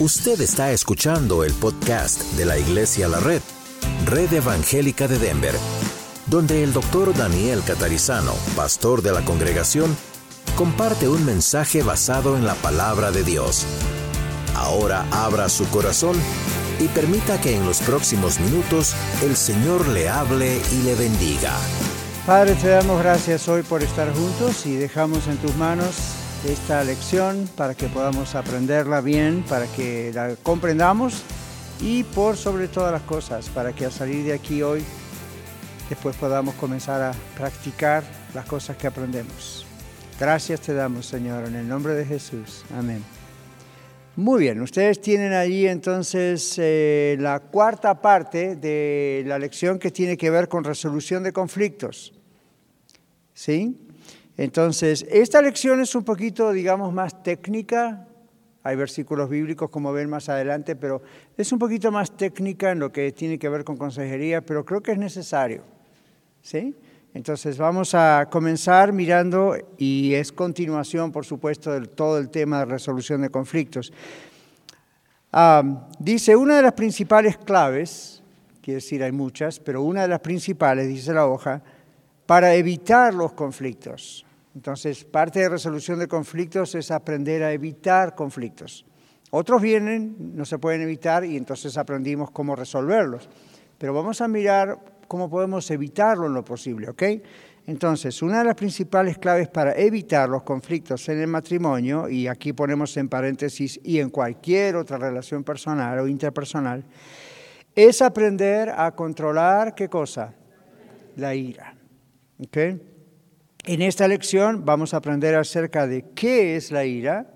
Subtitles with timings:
[0.00, 3.40] Usted está escuchando el podcast de la Iglesia La Red,
[4.06, 5.54] Red Evangélica de Denver,
[6.26, 9.96] donde el doctor Daniel Catarizano, pastor de la congregación,
[10.56, 13.66] comparte un mensaje basado en la palabra de Dios.
[14.56, 16.16] Ahora abra su corazón
[16.80, 21.52] y permita que en los próximos minutos el Señor le hable y le bendiga.
[22.26, 27.48] Padre, te damos gracias hoy por estar juntos y dejamos en tus manos esta lección
[27.56, 31.22] para que podamos aprenderla bien, para que la comprendamos
[31.80, 34.84] y por sobre todas las cosas, para que al salir de aquí hoy
[35.88, 39.66] después podamos comenzar a practicar las cosas que aprendemos.
[40.20, 42.64] Gracias te damos, Señor, en el nombre de Jesús.
[42.76, 43.02] Amén.
[44.16, 50.16] Muy bien, ustedes tienen allí entonces eh, la cuarta parte de la lección que tiene
[50.16, 52.12] que ver con resolución de conflictos.
[53.32, 53.83] ¿Sí?
[54.36, 58.08] Entonces, esta lección es un poquito, digamos, más técnica.
[58.64, 61.02] Hay versículos bíblicos, como ven más adelante, pero
[61.36, 64.82] es un poquito más técnica en lo que tiene que ver con consejería, pero creo
[64.82, 65.62] que es necesario.
[66.42, 66.74] ¿Sí?
[67.14, 72.64] Entonces, vamos a comenzar mirando, y es continuación, por supuesto, de todo el tema de
[72.64, 73.92] resolución de conflictos.
[76.00, 78.20] dice, una de las principales claves,
[78.60, 81.62] quiere decir hay muchas, pero una de las principales, dice la hoja,
[82.26, 84.24] para evitar los conflictos.
[84.54, 88.86] Entonces, parte de resolución de conflictos es aprender a evitar conflictos.
[89.30, 93.28] Otros vienen, no se pueden evitar y entonces aprendimos cómo resolverlos.
[93.78, 97.02] Pero vamos a mirar cómo podemos evitarlo en lo posible, ¿ok?
[97.66, 102.52] Entonces, una de las principales claves para evitar los conflictos en el matrimonio, y aquí
[102.52, 106.84] ponemos en paréntesis y en cualquier otra relación personal o interpersonal,
[107.74, 110.34] es aprender a controlar qué cosa?
[111.16, 111.73] La ira.
[112.38, 117.30] En esta lección vamos a aprender acerca de qué es la ira,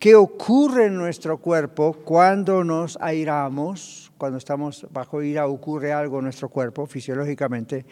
[0.00, 6.24] qué ocurre en nuestro cuerpo cuando nos airamos, cuando estamos bajo ira ocurre algo en
[6.24, 7.84] nuestro cuerpo fisiológicamente,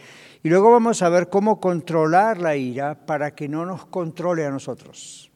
[0.43, 4.50] y luego vamos a ver cómo controlar la ira para que no nos controle a
[4.50, 5.31] nosotros.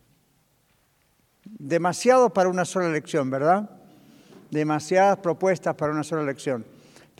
[1.44, 3.70] Demasiado para una sola lección, ¿verdad?
[4.50, 6.64] Demasiadas propuestas para una sola lección.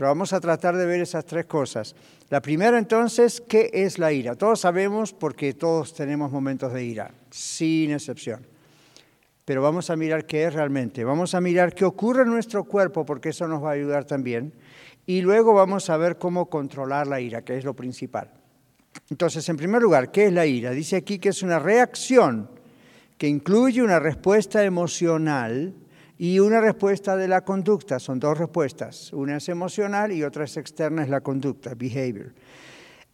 [0.01, 1.95] Pero vamos a tratar de ver esas tres cosas.
[2.31, 4.35] La primera entonces, ¿qué es la ira?
[4.35, 8.47] Todos sabemos porque todos tenemos momentos de ira, sin excepción.
[9.45, 11.05] Pero vamos a mirar qué es realmente.
[11.05, 14.55] Vamos a mirar qué ocurre en nuestro cuerpo porque eso nos va a ayudar también.
[15.05, 18.31] Y luego vamos a ver cómo controlar la ira, que es lo principal.
[19.11, 20.71] Entonces, en primer lugar, ¿qué es la ira?
[20.71, 22.49] Dice aquí que es una reacción
[23.19, 25.75] que incluye una respuesta emocional
[26.23, 30.59] y una respuesta de la conducta, son dos respuestas, una es emocional y otra es
[30.59, 32.35] externa, es la conducta, behavior.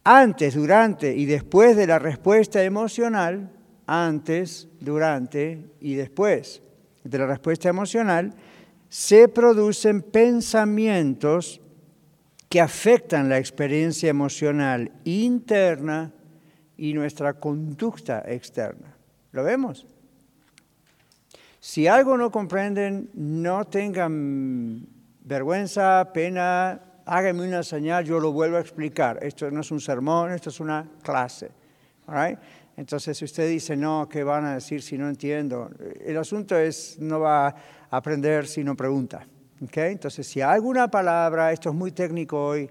[0.03, 3.49] Antes, durante y después de la respuesta emocional,
[3.85, 6.61] antes, durante y después
[7.05, 8.33] de la respuesta emocional,
[8.89, 11.61] se producen pensamientos
[12.49, 16.11] que afectan la experiencia emocional interna
[16.75, 18.97] y nuestra conducta externa.
[19.31, 19.87] ¿Lo vemos?
[21.67, 24.87] Si algo no comprenden, no tengan
[25.25, 29.19] vergüenza, pena, háganme una señal, yo lo vuelvo a explicar.
[29.21, 31.51] Esto no es un sermón, esto es una clase.
[32.77, 35.69] Entonces, si usted dice, no, ¿qué van a decir si no entiendo?
[35.99, 37.55] El asunto es, no va a
[37.89, 39.27] aprender si no pregunta.
[39.59, 42.69] Entonces, si hay alguna palabra, esto es muy técnico hoy,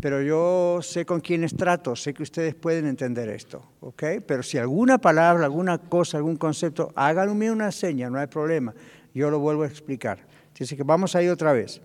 [0.00, 4.02] pero yo sé con quiénes trato, sé que ustedes pueden entender esto, ¿ok?
[4.26, 8.74] Pero si alguna palabra, alguna cosa, algún concepto, háganme una seña, no hay problema,
[9.14, 10.26] yo lo vuelvo a explicar.
[10.58, 11.80] Así que vamos ahí otra vez.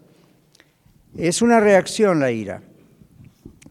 [1.18, 2.62] Es una reacción la ira,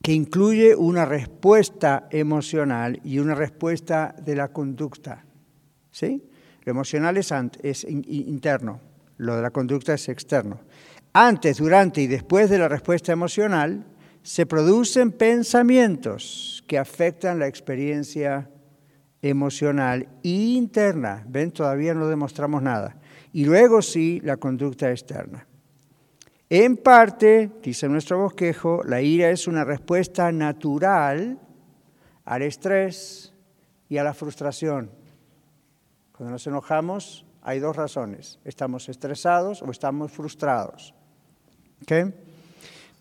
[0.02, 5.24] que incluye una respuesta emocional y una respuesta de la conducta,
[5.90, 6.22] ¿sí?
[6.64, 8.80] Lo emocional es, es interno,
[9.16, 10.60] lo de la conducta es externo.
[11.12, 13.84] Antes, durante y después de la respuesta emocional,
[14.22, 18.50] se producen pensamientos que afectan la experiencia
[19.22, 21.24] emocional interna.
[21.26, 22.96] Ven, todavía no demostramos nada.
[23.32, 25.46] Y luego sí, la conducta externa.
[26.48, 31.38] En parte, dice nuestro bosquejo, la ira es una respuesta natural
[32.24, 33.32] al estrés
[33.88, 34.90] y a la frustración.
[36.12, 38.38] Cuando nos enojamos hay dos razones.
[38.44, 40.94] Estamos estresados o estamos frustrados.
[41.82, 42.12] ¿Okay?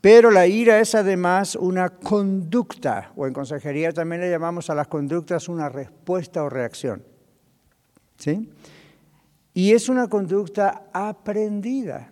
[0.02, 4.88] Pero la ira es además una conducta, o en consejería también le llamamos a las
[4.88, 7.04] conductas una respuesta o reacción.
[8.18, 8.50] ¿Sí?
[9.54, 12.12] Y es una conducta aprendida.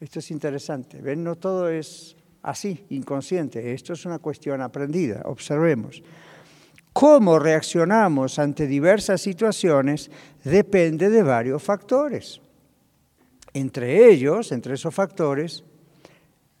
[0.00, 1.00] Esto es interesante.
[1.00, 1.22] ¿Ven?
[1.22, 3.74] No todo es así, inconsciente.
[3.74, 5.22] Esto es una cuestión aprendida.
[5.24, 6.02] Observemos.
[6.94, 10.10] Cómo reaccionamos ante diversas situaciones
[10.44, 12.40] depende de varios factores.
[13.52, 15.64] Entre ellos, entre esos factores,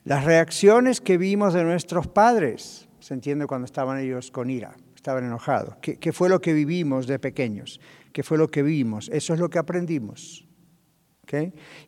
[0.04, 5.24] las reacciones que vimos de nuestros padres, se entiende cuando estaban ellos con ira, estaban
[5.24, 5.76] enojados.
[5.80, 7.80] ¿Qué, fue lo que vivimos de pequeños?
[8.12, 9.10] ¿Qué fue lo que vimos?
[9.12, 10.46] Eso es lo que aprendimos.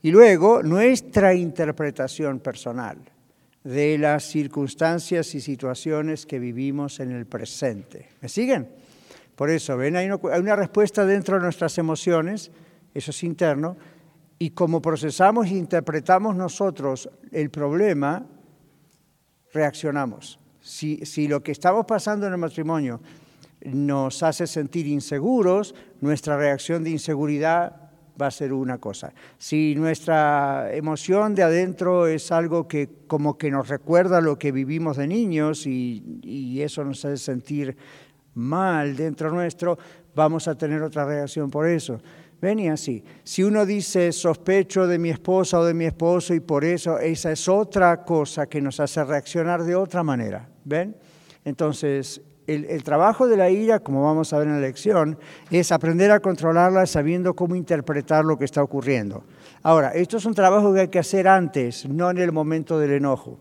[0.02, 2.98] Y luego, nuestra interpretación personal
[3.62, 8.08] de las circunstancias y situaciones que vivimos en el presente.
[8.20, 8.68] ¿Me siguen?
[9.34, 12.50] Por eso, ven, hay una respuesta dentro de nuestras emociones,
[12.94, 13.76] eso es interno,
[14.38, 18.26] y como procesamos e interpretamos nosotros el problema,
[19.52, 20.38] reaccionamos.
[20.60, 23.00] Si, lo que estamos pasando en el matrimonio
[23.64, 27.90] nos hace sentir inseguros, nuestra reacción de inseguridad
[28.20, 29.12] va a ser una cosa.
[29.38, 34.96] Si nuestra emoción de adentro es algo que como que nos recuerda lo que vivimos
[34.96, 37.76] de niños y eso nos hace sentir
[38.34, 39.78] mal dentro nuestro,
[40.14, 42.00] vamos a tener otra reacción por eso.
[42.40, 43.02] Ven y así.
[43.24, 47.32] Si uno dice sospecho de mi esposa o de mi esposo y por eso esa
[47.32, 50.48] es otra cosa que nos hace reaccionar de otra manera.
[50.64, 50.96] ¿Ven?
[51.44, 55.18] Entonces, el, trabajo de la ira, como vamos a ver en la lección,
[55.50, 59.24] es aprender a controlarla sabiendo cómo interpretar lo que está ocurriendo.
[59.62, 62.92] Ahora, esto es un trabajo que hay que hacer antes, no en el momento del
[62.92, 63.38] enojo.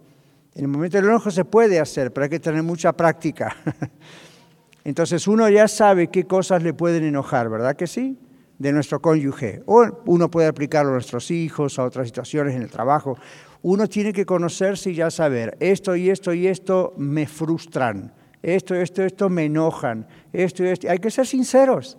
[0.56, 3.56] En el momento del enojo se puede hacer, pero hay que tener mucha práctica.
[4.84, 8.18] Entonces uno ya sabe qué cosas le pueden enojar, ¿verdad que sí?
[8.58, 9.64] De nuestro cónyuge.
[9.66, 13.18] O uno puede aplicarlo a nuestros hijos, a otras situaciones en el trabajo.
[13.62, 18.14] Uno tiene que conocerse y ya saber, esto y esto y esto me frustran,
[18.44, 20.90] esto, esto, esto me enojan, esto y esto.
[20.90, 21.98] Hay que ser sinceros.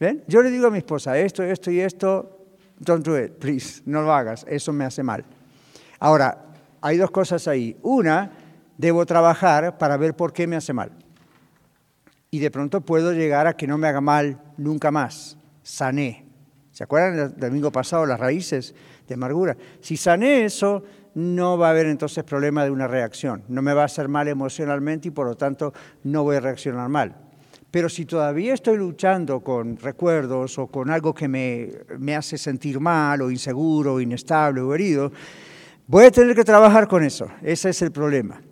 [0.00, 0.24] ¿Ven?
[0.26, 2.46] Yo le digo a mi esposa, esto, esto y esto,
[2.78, 5.24] don't do it, please, no lo hagas, eso me hace mal.
[5.98, 6.46] Ahora,
[6.80, 7.76] hay dos cosas ahí.
[7.82, 8.32] Una,
[8.78, 10.90] debo trabajar para ver por qué me hace mal.
[12.30, 15.36] Y de pronto puedo llegar a que no me haga mal nunca más
[15.70, 16.26] sané.
[16.72, 18.74] ¿Se acuerdan del domingo pasado las raíces
[19.06, 19.56] de amargura?
[19.80, 20.82] Si sané eso,
[21.14, 23.44] no va a haber entonces problema de una reacción.
[23.48, 25.72] No me va a hacer mal emocionalmente y por lo tanto
[26.04, 27.16] no voy a reaccionar mal.
[27.70, 32.80] Pero si todavía estoy luchando con recuerdos o con algo que me, me hace sentir
[32.80, 35.12] mal o inseguro, o inestable o herido,
[35.86, 37.28] voy a tener que trabajar con eso.
[37.42, 38.42] Ese es el problema.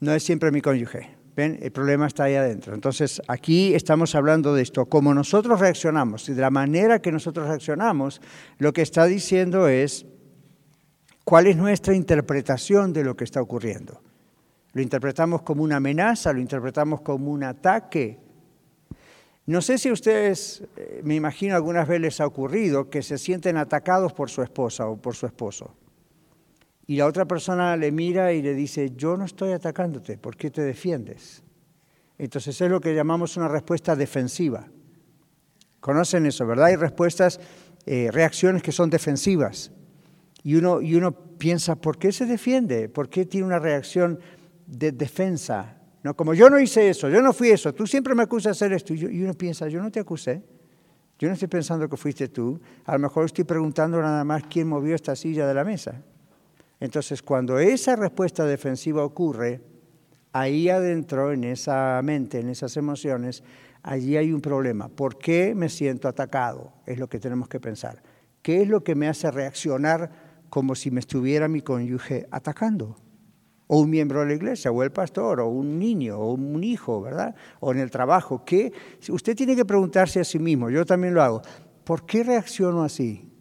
[0.00, 1.21] No es siempre mi cónyuge.
[1.34, 2.74] El problema está ahí adentro.
[2.74, 4.84] Entonces, aquí estamos hablando de esto.
[4.84, 8.20] Como nosotros reaccionamos y de la manera que nosotros reaccionamos,
[8.58, 10.04] lo que está diciendo es
[11.24, 14.02] cuál es nuestra interpretación de lo que está ocurriendo.
[14.74, 16.34] ¿Lo interpretamos como una amenaza?
[16.34, 18.18] ¿Lo interpretamos como un ataque?
[19.46, 24.12] No sé si ustedes, eh, me imagino algunas veces ha ocurrido que se sienten atacados
[24.12, 25.74] por su esposa o por su esposo
[26.86, 30.50] y la otra persona le mira y le dice, yo no estoy atacándote, ¿por qué
[30.50, 31.42] te defiendes?
[32.18, 34.66] Entonces es lo que llamamos una respuesta defensiva.
[35.80, 36.66] Conocen eso, ¿verdad?
[36.66, 37.40] Hay respuestas,
[37.86, 39.72] eh, reacciones que son defensivas.
[40.44, 42.88] Y uno, y uno piensa, ¿por qué se defiende?
[42.88, 44.18] ¿Por qué tiene una reacción
[44.66, 45.78] de defensa?
[46.02, 48.66] No, como yo no hice eso, yo no fui eso, tú siempre me acusas de
[48.66, 48.94] hacer esto.
[48.94, 50.42] y uno piensa, yo no te acusé.
[51.22, 52.60] Yo no estoy pensando que fuiste tú.
[52.84, 56.02] A lo mejor estoy preguntando nada más quién movió esta silla de la mesa.
[56.82, 59.60] Entonces, cuando esa respuesta defensiva ocurre,
[60.32, 63.44] ahí adentro, en esa mente, en esas emociones,
[63.84, 64.88] allí hay un problema.
[64.88, 66.72] ¿Por qué me siento atacado?
[66.84, 68.02] Es lo que tenemos que pensar.
[68.42, 70.10] ¿Qué es lo que me hace reaccionar
[70.50, 72.96] como si me estuviera mi cónyuge atacando?
[73.68, 77.00] O un miembro de la iglesia, o el pastor, o un niño, o un hijo,
[77.00, 77.36] ¿verdad?
[77.60, 78.44] O en el trabajo.
[78.44, 78.72] ¿Qué?
[79.08, 81.42] Usted tiene que preguntarse a sí mismo, yo también lo hago,
[81.84, 83.31] ¿por qué reacciono así?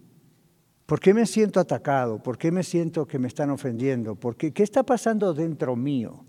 [0.85, 2.21] ¿Por qué me siento atacado?
[2.21, 4.15] ¿Por qué me siento que me están ofendiendo?
[4.15, 4.51] ¿Por qué?
[4.51, 6.25] ¿Qué está pasando dentro mío?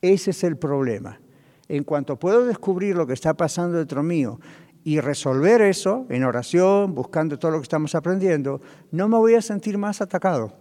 [0.00, 1.20] Ese es el problema.
[1.68, 4.40] En cuanto puedo descubrir lo que está pasando dentro mío
[4.84, 8.60] y resolver eso en oración, buscando todo lo que estamos aprendiendo,
[8.90, 10.52] no me voy a sentir más atacado.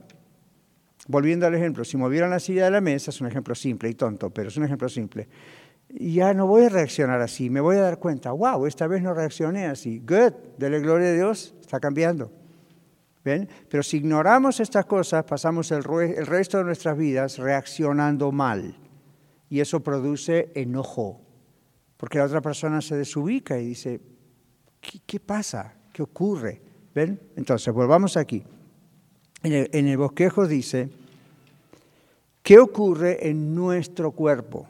[1.07, 3.95] Volviendo al ejemplo, si movieran la silla de la mesa, es un ejemplo simple y
[3.95, 5.27] tonto, pero es un ejemplo simple.
[5.89, 9.13] Ya no voy a reaccionar así, me voy a dar cuenta, wow, esta vez no
[9.13, 9.99] reaccioné así.
[9.99, 12.31] Good, dele gloria a Dios, está cambiando.
[13.23, 18.75] Pero si ignoramos estas cosas, pasamos el, resto de nuestras vidas reaccionando mal.
[19.49, 21.21] Y eso produce enojo,
[21.97, 24.01] porque la otra persona se desubica y dice,
[25.05, 25.73] ¿qué, pasa?
[25.93, 26.61] ¿Qué ocurre?
[26.95, 27.19] ¿Ven?
[27.35, 28.43] Entonces, volvamos aquí.
[29.43, 30.89] En el, en el bosquejo dice,
[32.41, 34.67] ¿qué ocurre en nuestro cuerpo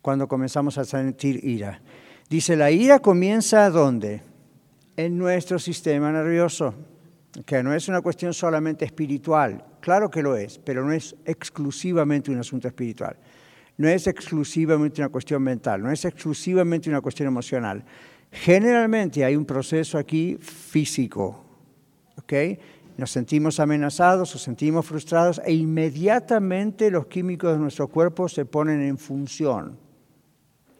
[0.00, 1.82] cuando comenzamos a sentir ira?
[2.30, 4.22] Dice, la ira comienza ¿dónde?
[4.96, 6.74] En nuestro sistema nervioso
[7.44, 12.30] que no es una cuestión solamente espiritual, claro que lo es, pero no es exclusivamente
[12.30, 13.16] un asunto espiritual,
[13.76, 17.84] no es exclusivamente una cuestión mental, no es exclusivamente una cuestión emocional.
[18.30, 21.44] Generalmente hay un proceso aquí físico,
[22.16, 22.32] ¿ok?
[22.96, 28.80] nos sentimos amenazados o sentimos frustrados e inmediatamente los químicos de nuestro cuerpo se ponen
[28.80, 29.78] en función.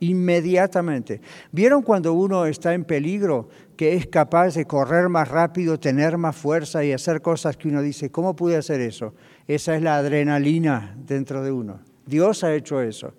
[0.01, 1.21] Inmediatamente.
[1.53, 6.37] ¿Vieron cuando uno está en peligro que es capaz de correr más rápido, tener más
[6.37, 9.15] fuerza y hacer cosas que uno dice, ¿cómo pude hacer eso?
[9.47, 11.81] Esa es la adrenalina dentro de uno.
[12.05, 13.15] Dios ha hecho eso.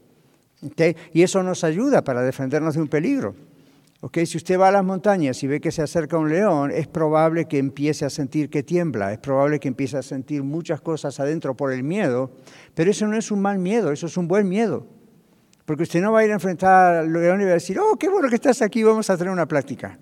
[1.14, 3.36] Y eso nos ayuda para defendernos de un peligro.
[4.26, 7.46] Si usted va a las montañas y ve que se acerca un león, es probable
[7.46, 11.56] que empiece a sentir que tiembla, es probable que empiece a sentir muchas cosas adentro
[11.56, 12.32] por el miedo,
[12.76, 14.86] pero eso no es un mal miedo, eso es un buen miedo.
[15.68, 17.98] Porque usted no va a ir a enfrentar al león y va a decir, oh,
[17.98, 20.00] qué bueno que estás aquí, vamos a tener una plática.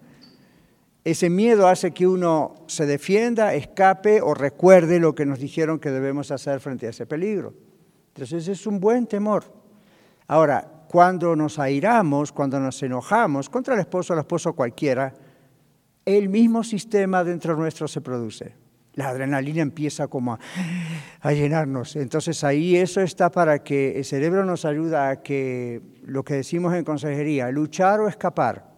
[1.03, 5.89] Ese miedo hace que uno se defienda, escape o recuerde lo que nos dijeron que
[5.89, 7.55] debemos hacer frente a ese peligro.
[8.09, 9.43] Entonces es un buen temor.
[10.27, 15.15] Ahora, cuando nos airamos, cuando nos enojamos contra el esposo o el esposo cualquiera,
[16.05, 18.53] el mismo sistema dentro nuestro se produce.
[18.95, 20.39] La adrenalina empieza como
[21.21, 21.95] a, llenarnos.
[21.97, 26.73] Entonces ahí eso está para que el cerebro nos ayuda a que lo que decimos
[26.73, 28.73] en consejería, luchar o escapar.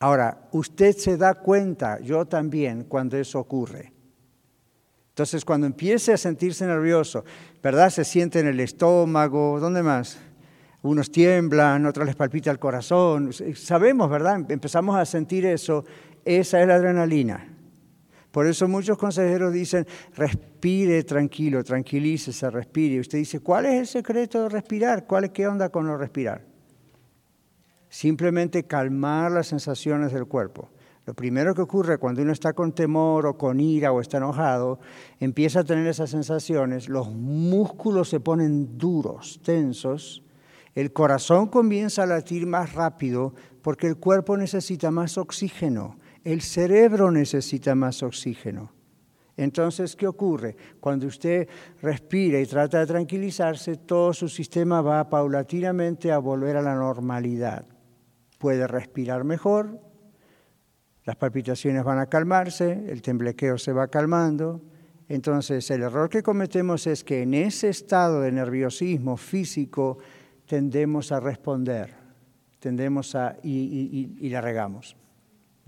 [0.00, 3.92] Ahora, usted se da cuenta, yo también, cuando eso ocurre.
[5.08, 7.24] Entonces, cuando empiece a sentirse nervioso,
[7.60, 7.90] ¿verdad?
[7.90, 10.20] Se siente en el estómago, ¿dónde más?
[10.82, 13.32] Unos tiemblan, otros les palpita el corazón.
[13.32, 14.48] Sabemos, ¿verdad?
[14.48, 15.84] Empezamos a sentir eso.
[16.24, 17.57] Esa es la adrenalina.
[18.30, 22.96] Por eso muchos consejeros dicen, respire tranquilo, tranquilícese, respire.
[22.96, 25.06] Y usted dice, ¿cuál es el secreto de respirar?
[25.06, 26.44] ¿Cuál es qué onda con no respirar?
[27.88, 30.70] Simplemente calmar las sensaciones del cuerpo.
[31.06, 34.78] Lo primero que ocurre cuando uno está con temor o con ira o está enojado,
[35.18, 40.22] empieza a tener esas sensaciones, los músculos se ponen duros, tensos,
[40.74, 45.96] el corazón comienza a latir más rápido porque el cuerpo necesita más oxígeno,
[46.32, 48.70] el cerebro necesita más oxígeno.
[49.34, 50.56] Entonces, ¿qué ocurre?
[50.78, 51.48] Cuando usted
[51.80, 57.64] respira y trata de tranquilizarse, todo su sistema va paulatinamente a volver a la normalidad.
[58.38, 59.80] Puede respirar mejor,
[61.04, 64.60] las palpitaciones van a calmarse, el temblequeo se va calmando.
[65.08, 69.96] Entonces el error que cometemos es que en ese estado de nerviosismo físico
[70.44, 71.94] tendemos a responder,
[72.58, 74.94] tendemos a y, y la regamos,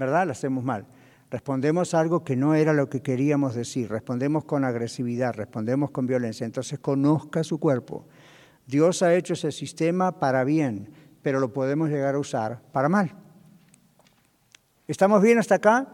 [0.00, 0.26] ¿verdad?
[0.26, 0.86] Lo hacemos mal.
[1.30, 6.44] Respondemos algo que no era lo que queríamos decir, respondemos con agresividad, respondemos con violencia.
[6.44, 8.06] Entonces conozca su cuerpo.
[8.66, 10.92] Dios ha hecho ese sistema para bien,
[11.22, 13.14] pero lo podemos llegar a usar para mal.
[14.88, 15.86] ¿Estamos bien hasta acá?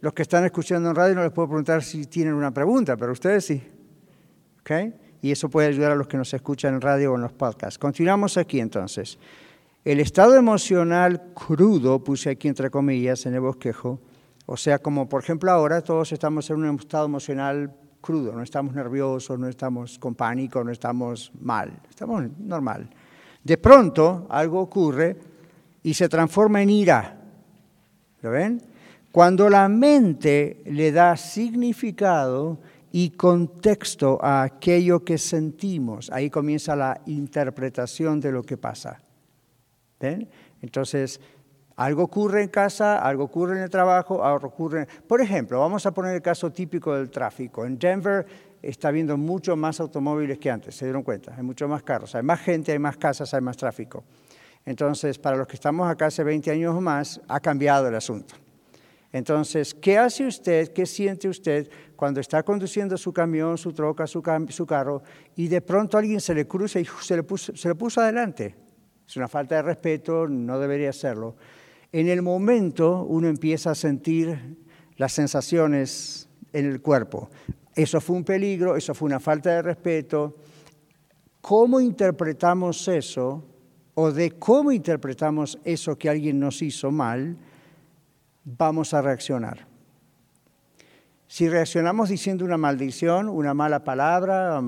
[0.00, 3.12] Los que están escuchando en radio no les puedo preguntar si tienen una pregunta, pero
[3.12, 3.62] ustedes sí.
[5.22, 7.78] Y eso puede ayudar a los que nos escuchan en radio o en los podcasts.
[7.78, 9.18] Continuamos aquí entonces.
[9.84, 14.00] El estado emocional crudo, puse aquí entre comillas en el bosquejo,
[14.46, 18.74] o sea, como por ejemplo ahora todos estamos en un estado emocional crudo, no estamos
[18.74, 22.88] nerviosos, no estamos con pánico, no estamos mal, estamos normal.
[23.44, 25.16] De pronto algo ocurre
[25.82, 27.18] y se transforma en ira
[28.20, 28.60] ¿Lo ven?
[29.12, 32.58] Cuando la mente le da significado
[32.90, 39.00] y contexto a aquello que sentimos, ahí comienza la interpretación de lo que pasa.
[40.00, 40.28] ¿Ven?
[40.62, 41.20] Entonces,
[41.76, 44.86] algo ocurre en casa, algo ocurre en el trabajo, algo ocurre...
[45.06, 47.64] Por ejemplo, vamos a poner el caso típico del tráfico.
[47.64, 48.26] En Denver
[48.60, 52.22] está habiendo mucho más automóviles que antes, se dieron cuenta, hay mucho más carros, hay
[52.22, 54.02] más gente, hay más casas, hay más tráfico.
[54.66, 58.34] Entonces, para los que estamos acá hace 20 años o más, ha cambiado el asunto.
[59.12, 64.20] Entonces, ¿qué hace usted, qué siente usted cuando está conduciendo su camión, su troca, su,
[64.20, 65.02] carro,
[65.36, 68.67] y de pronto alguien se le cruza y se le, puso, se le puso adelante?
[69.08, 71.36] Es una falta de respeto, no debería hacerlo.
[71.90, 74.58] En el momento uno empieza a sentir
[74.96, 77.30] las sensaciones en el cuerpo.
[77.74, 80.36] Eso fue un peligro, eso fue una falta de respeto.
[81.40, 83.44] ¿Cómo interpretamos eso?
[84.00, 87.36] o de cómo interpretamos eso que alguien nos hizo mal,
[88.44, 89.66] vamos a reaccionar.
[91.28, 94.60] Si reaccionamos diciendo una maldición, una mala palabra,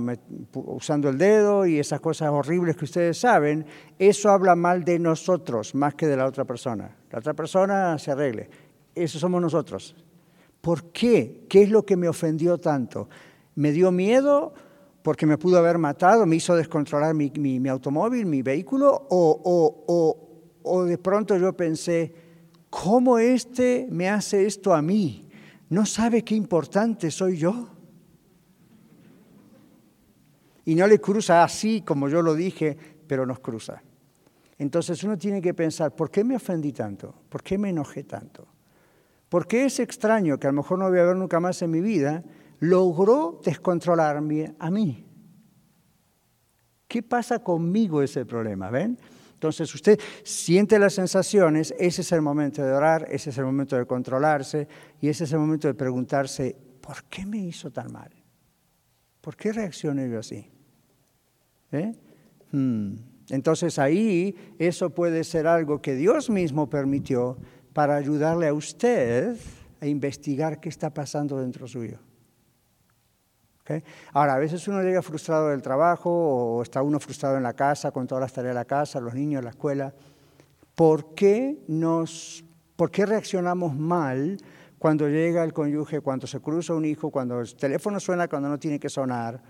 [0.53, 3.67] usando el dedo y esas cosas horribles que ustedes saben,
[3.99, 6.97] eso habla mal de nosotros más que de la otra persona.
[7.11, 8.51] La otra persona se arregle.
[8.95, 9.97] Eso somos nosotros.
[10.61, 11.47] ¿Por qué?
[11.49, 13.09] ¿Qué es lo que me ofendió tanto?
[13.55, 14.53] ¿Me dio miedo?
[15.03, 21.37] porque me pudo haber matado, me hizo descontrolar mi, automóvil, mi vehículo, o, de pronto
[21.37, 22.13] yo pensé,
[22.69, 25.30] ¿cómo este me hace esto a mí?
[25.71, 27.69] ¿No sabe qué importante soy yo?
[30.65, 33.83] Y no le cruza así como yo lo dije, pero nos cruza.
[34.59, 37.15] Entonces uno tiene que pensar, ¿por qué me ofendí tanto?
[37.29, 38.47] ¿Por qué me enojé tanto?
[39.29, 41.81] Porque ese extraño, que a lo mejor no voy a ver nunca más en mi
[41.81, 42.25] vida,
[42.59, 45.07] logró descontrolarme a mí.
[46.89, 48.71] ¿Qué pasa conmigo ese problema?
[48.71, 48.99] ¿Ven?
[49.41, 53.75] Entonces usted siente las sensaciones, ese es el momento de orar, ese es el momento
[53.75, 54.69] de controlarse
[55.01, 58.11] y ese es el momento de preguntarse, ¿por qué me hizo tan mal?
[59.23, 60.47] ¿Por qué reaccioné yo así?
[61.73, 61.91] ¿Eh?
[62.53, 62.97] Hmm.
[63.31, 67.39] Entonces ahí eso puede ser algo que Dios mismo permitió
[67.73, 69.39] para ayudarle a usted
[69.81, 71.99] a investigar qué está pasando dentro suyo.
[74.13, 77.91] Ahora, a veces uno llega frustrado del trabajo o está uno frustrado en la casa
[77.91, 79.93] con todas las tareas de la casa, los niños, la escuela.
[80.75, 82.45] ¿Por qué, nos,
[82.77, 84.39] ¿Por qué reaccionamos mal
[84.79, 88.59] cuando llega el cónyuge, cuando se cruza un hijo, cuando el teléfono suena cuando no
[88.59, 89.43] tiene que sonar?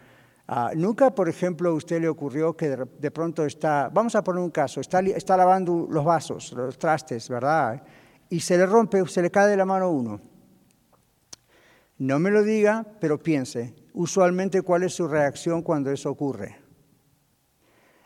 [0.53, 4.43] Ah, nunca, por ejemplo, a usted le ocurrió que de, pronto está, vamos a poner
[4.43, 7.81] un caso, está, está lavando los vasos, los trastes, ¿verdad?
[8.29, 10.21] Y se le rompe, se le cae de la mano uno.
[12.00, 16.57] No me lo diga, pero piense, usualmente cuál es su reacción cuando eso ocurre.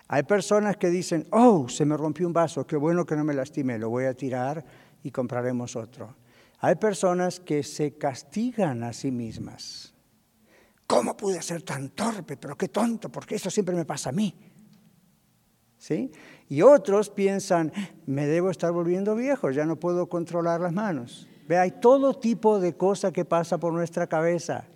[0.09, 3.35] Hay personas que dicen, oh, se me rompió un vaso, qué bueno que no me
[3.35, 4.65] lastimé, lo voy a tirar
[5.05, 6.17] y compraremos otro.
[6.59, 9.95] Hay personas que se castigan a sí mismas.
[10.89, 12.37] ¿Cómo pude ser tan torpe?
[12.37, 14.35] Pero qué tonto, porque eso siempre me pasa a mí.
[15.79, 16.11] ¿Sí?
[16.49, 17.73] Y otros piensan,
[18.07, 21.29] me debo estar volviendo viejo, ya no puedo controlar las manos.
[21.47, 24.67] Ve, hay todo tipo de cosas que pasa por nuestra cabeza.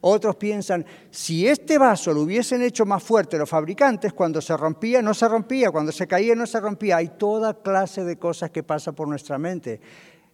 [0.00, 5.02] Otros piensan, si este vaso lo hubiesen hecho más fuerte los fabricantes, cuando se rompía
[5.02, 6.98] no se rompía, cuando se caía no se rompía.
[6.98, 9.80] Hay toda clase de cosas que pasan por nuestra mente.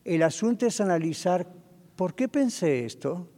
[0.04, 1.46] El asunto es analizar,
[1.96, 3.30] ¿por qué pensé esto?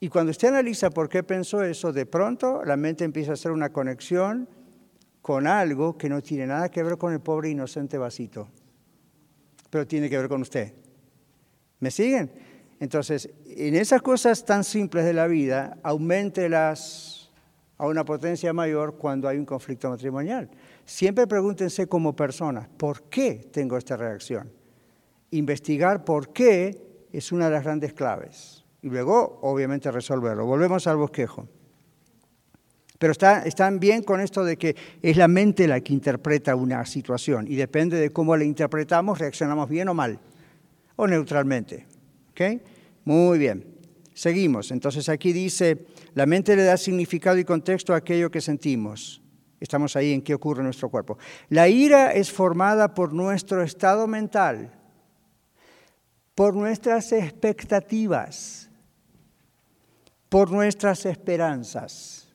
[0.00, 3.52] Y cuando usted analiza por qué pensó eso, de pronto la mente empieza a hacer
[3.52, 4.48] una conexión
[5.20, 8.48] con algo que no tiene nada que ver con el pobre inocente vasito,
[9.76, 10.72] pero tiene que ver con usted.
[11.80, 12.32] ¿Me siguen?
[12.80, 17.30] Entonces, en esas cosas tan simples de la vida, aumentelas
[17.76, 20.48] a una potencia mayor cuando hay un conflicto matrimonial.
[20.86, 24.50] Siempre pregúntense como personas, ¿por qué tengo esta reacción?
[25.32, 28.64] Investigar por qué es una de las grandes claves.
[28.80, 30.46] Y luego, obviamente, resolverlo.
[30.46, 31.50] Volvemos al bosquejo.
[32.98, 37.46] Pero están bien con esto de que es la mente la que interpreta una situación
[37.48, 40.18] y depende de cómo la interpretamos, reaccionamos bien o mal,
[40.96, 41.86] o neutralmente.
[43.04, 43.76] Muy bien.
[44.14, 44.70] Seguimos.
[44.70, 49.22] Entonces aquí dice, la mente le da significado y contexto a aquello que sentimos.
[49.60, 51.18] Estamos ahí en qué ocurre en nuestro cuerpo.
[51.48, 54.72] La ira es formada por nuestro estado mental,
[56.34, 58.70] por nuestras expectativas,
[60.28, 62.25] por nuestras esperanzas,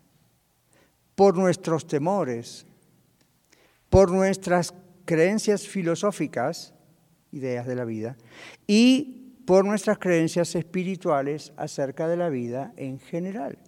[1.21, 2.65] por nuestros temores,
[3.91, 4.73] por nuestras
[5.05, 6.73] creencias filosóficas,
[7.31, 8.17] ideas de la vida,
[8.65, 13.59] y por nuestras creencias espirituales acerca de la vida en general.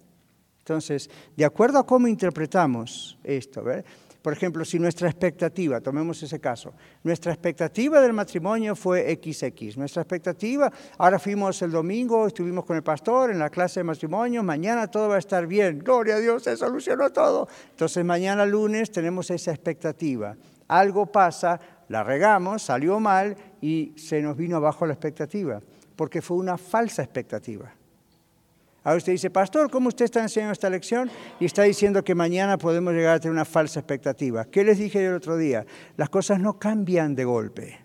[0.58, 3.62] Entonces, de acuerdo a cómo interpretamos esto,
[4.24, 10.00] por ejemplo, si nuestra expectativa, tomemos ese caso, nuestra expectativa del matrimonio fue XX, nuestra
[10.00, 14.90] expectativa, ahora fuimos el domingo, estuvimos con el pastor en la clase de matrimonio, mañana
[14.90, 17.48] todo va a estar bien, gloria a Dios, se solucionó todo.
[17.68, 20.34] Entonces mañana lunes tenemos esa expectativa.
[20.68, 25.60] Algo pasa, la regamos, salió mal y se nos vino abajo la expectativa
[25.96, 27.74] porque fue una falsa expectativa.
[28.84, 31.10] Ahora usted dice, pastor, ¿cómo usted está enseñando esta lección?
[31.40, 34.44] Y está diciendo que mañana podemos llegar a tener una falsa expectativa.
[34.44, 35.64] ¿Qué les dije el otro día?
[35.96, 37.78] Las cosas no cambian de golpe.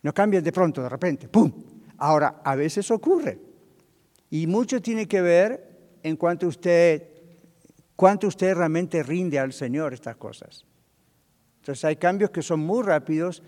[0.00, 1.52] No cambian de pronto, de repente, ¡pum!
[1.98, 3.38] Ahora, a veces ocurre.
[4.30, 7.02] Y mucho tiene que ver en cuanto usted,
[7.94, 10.64] cuánto usted realmente rinde al Señor estas cosas.
[11.60, 13.42] Entonces hay cambios que son muy rápidos,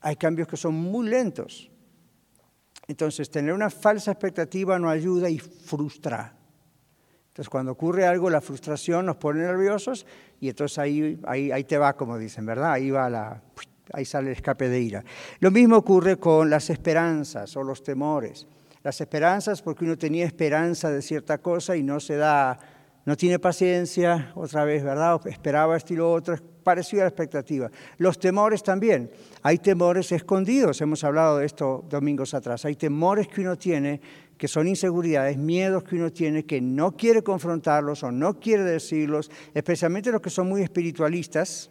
[0.00, 1.70] hay cambios que son muy lentos.
[2.88, 6.36] Entonces, tener una falsa expectativa no ayuda y frustra.
[7.28, 10.06] Entonces, cuando ocurre algo, la frustración nos pone nerviosos
[10.40, 12.72] y entonces ahí, ahí, te va, como dicen, ¿verdad?
[12.72, 13.42] Ahí, va la,
[13.92, 15.04] ahí sale el escape de ira.
[15.40, 18.46] Lo mismo ocurre con las esperanzas o los temores.
[18.82, 22.58] Las esperanzas, porque uno tenía esperanza de cierta cosa y no se da,
[23.04, 25.20] no tiene paciencia, otra vez, ¿verdad?
[25.26, 27.70] Esperaba esto y lo otro, parecido a la expectativa.
[27.98, 29.08] Los temores también.
[29.42, 32.64] Hay temores escondidos, hemos hablado de esto domingos atrás.
[32.64, 34.00] Hay temores que uno tiene
[34.36, 39.30] que son inseguridades, miedos que uno tiene que no quiere confrontarlos o no quiere decirlos,
[39.54, 41.70] especialmente los que son muy espiritualistas,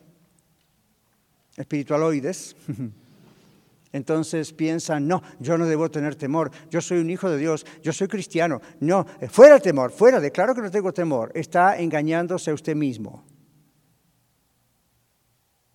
[1.57, 2.55] espiritualoides.
[3.91, 7.91] Entonces piensan, no, yo no debo tener temor, yo soy un hijo de Dios, yo
[7.91, 8.61] soy cristiano.
[8.79, 11.33] No, fuera el temor, fuera, declaro que no tengo temor.
[11.35, 13.25] Está engañándose a usted mismo.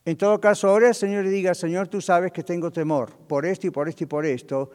[0.05, 3.45] En todo caso, ahora el Señor le diga, Señor, tú sabes que tengo temor por
[3.45, 4.71] esto y por esto y por esto,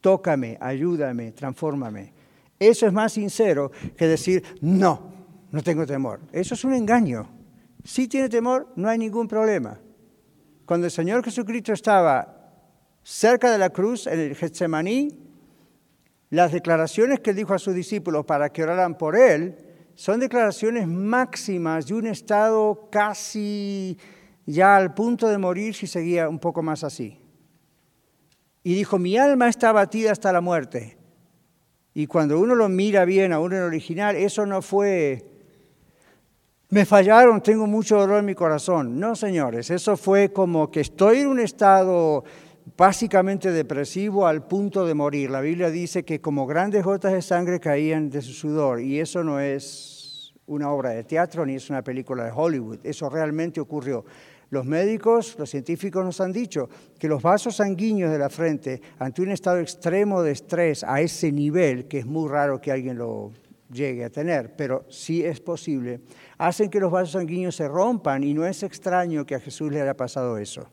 [0.00, 2.12] tócame, ayúdame, transfórmame.
[2.58, 5.12] Eso es más sincero que decir, no,
[5.50, 6.20] no tengo temor.
[6.32, 7.28] Eso es un engaño.
[7.84, 9.78] Si tiene temor, no hay ningún problema.
[10.66, 12.52] Cuando el Señor Jesucristo estaba
[13.02, 15.08] cerca de la cruz, en el Getsemaní,
[16.30, 19.56] las declaraciones que dijo a sus discípulos para que oraran por él
[19.94, 23.96] son declaraciones máximas de un estado casi
[24.46, 27.18] ya al punto de morir si seguía un poco más así.
[28.62, 30.96] Y dijo, mi alma está abatida hasta la muerte.
[31.92, 35.24] Y cuando uno lo mira bien a uno en original, eso no fue,
[36.70, 38.98] me fallaron, tengo mucho dolor en mi corazón.
[38.98, 42.24] No, señores, eso fue como que estoy en un estado
[42.76, 45.30] básicamente depresivo al punto de morir.
[45.30, 49.22] La Biblia dice que como grandes gotas de sangre caían de su sudor y eso
[49.22, 54.04] no es una obra de teatro ni es una película de Hollywood, eso realmente ocurrió.
[54.54, 59.20] Los médicos, los científicos nos han dicho que los vasos sanguíneos de la frente, ante
[59.20, 63.32] un estado extremo de estrés a ese nivel, que es muy raro que alguien lo
[63.68, 66.02] llegue a tener, pero sí es posible,
[66.38, 69.82] hacen que los vasos sanguíneos se rompan y no es extraño que a Jesús le
[69.82, 70.70] haya pasado eso.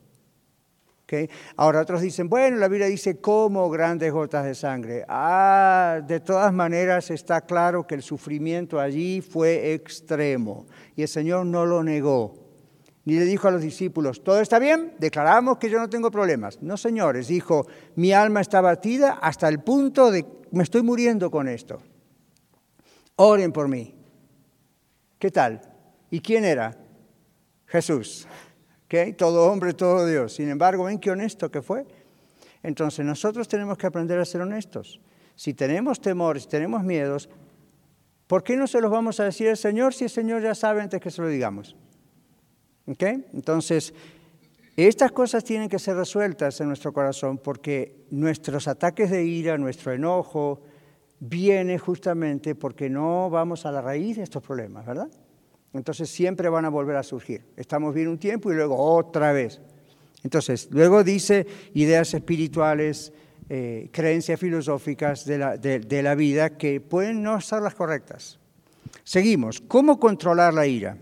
[1.58, 5.06] Ahora otros dicen, bueno, la Biblia dice como grandes gotas de sangre.
[5.08, 11.48] Ah, de todas maneras está claro que el sufrimiento allí fue extremo y el Señor
[11.48, 12.41] no lo negó.
[13.04, 14.94] Ni le dijo a los discípulos, ¿todo está bien?
[15.00, 16.62] Declaramos que yo no tengo problemas.
[16.62, 21.48] No, señores, dijo, mi alma está batida hasta el punto de, me estoy muriendo con
[21.48, 21.82] esto.
[23.16, 23.96] Oren por mí.
[25.18, 25.62] ¿Qué tal?
[26.12, 26.78] ¿Y quién era?
[27.66, 28.28] Jesús.
[29.18, 30.34] Todo hombre, todo Dios.
[30.34, 31.86] Sin embargo, ven qué honesto que fue.
[32.62, 35.00] Entonces nosotros tenemos que aprender a ser honestos.
[35.36, 37.30] Si tenemos temores, si tenemos miedos,
[38.28, 40.82] ¿por qué no se los vamos a decir al Señor si el Señor ya sabe
[40.82, 41.76] antes que se lo digamos?
[43.00, 43.94] Entonces,
[44.76, 49.92] estas cosas tienen que ser resueltas en nuestro corazón porque nuestros ataques de ira, nuestro
[49.92, 50.62] enojo,
[51.20, 55.10] viene justamente porque no vamos a la raíz de estos problemas, ¿verdad?
[55.74, 57.46] Entonces siempre van a volver a surgir.
[57.56, 59.62] Estamos bien un tiempo y luego otra vez.
[60.24, 63.14] Entonces, luego dice ideas espirituales,
[63.50, 68.40] eh, creencias filosóficas de la, de la vida que pueden no ser las correctas.
[69.04, 69.62] Seguimos.
[69.62, 70.98] ¿Cómo controlar la ira?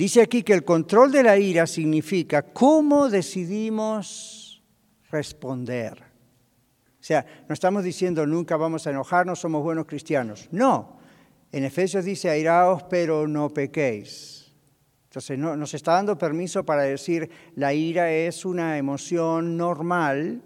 [0.00, 4.62] Dice aquí que el control de la ira significa cómo decidimos
[5.10, 6.02] responder.
[6.02, 10.48] O sea, no estamos diciendo nunca vamos a enojarnos, somos buenos cristianos.
[10.52, 10.96] No,
[11.52, 14.54] en Efesios dice, airaos, pero no pequéis.
[15.04, 20.40] Entonces no, nos está dando permiso para decir, la ira es una emoción normal,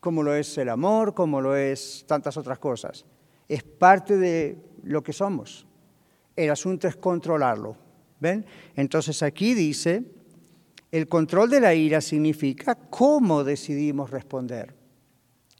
[0.00, 3.06] como lo es el amor, como lo es tantas otras cosas.
[3.46, 5.68] Es parte de lo que somos.
[6.34, 7.89] El asunto es controlarlo.
[8.20, 8.44] ¿Ven?
[8.76, 10.04] Entonces aquí dice,
[10.92, 14.80] el control de la ira significa cómo decidimos responder.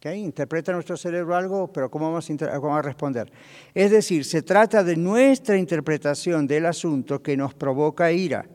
[0.03, 3.31] Interpreta nuestro cerebro algo, pero ¿cómo vamos, a, responder?
[3.75, 8.47] Es decir, se trata de nuestra interpretación del asunto que nos provoca ira.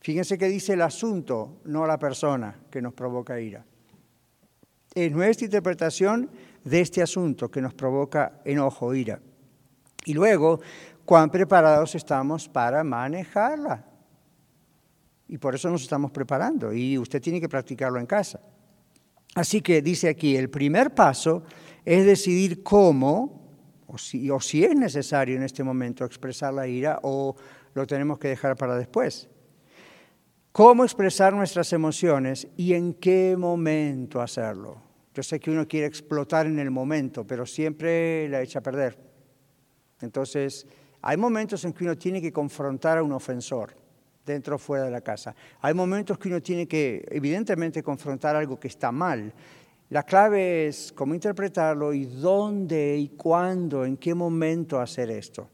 [0.00, 3.64] Fíjense que dice el asunto, no la persona que nos provoca ira.
[4.92, 6.28] Es nuestra interpretación
[6.64, 9.20] de este asunto que nos provoca enojo, ira.
[10.04, 10.60] Y luego,
[11.10, 13.84] cuán preparados estamos para manejarla.
[15.26, 16.72] Y por eso nos estamos preparando.
[16.72, 18.40] Y usted tiene que practicarlo en casa.
[19.34, 21.42] Así que dice aquí, el primer paso
[21.84, 27.00] es decidir cómo, o si, o si es necesario en este momento expresar la ira,
[27.02, 27.34] o
[27.74, 29.28] lo tenemos que dejar para después.
[30.52, 34.80] Cómo expresar nuestras emociones y en qué momento hacerlo.
[35.12, 39.10] Yo sé que uno quiere explotar en el momento, pero siempre la echa a perder.
[40.02, 40.66] Entonces,
[41.02, 43.74] hay momentos en que uno tiene que confrontar a un ofensor
[44.24, 45.34] dentro o fuera de la casa.
[45.60, 49.32] Hay momentos que uno tiene que, evidentemente, confrontar algo que está mal.
[49.88, 55.48] La clave es cómo interpretarlo y dónde y cuándo, en qué momento hacer esto,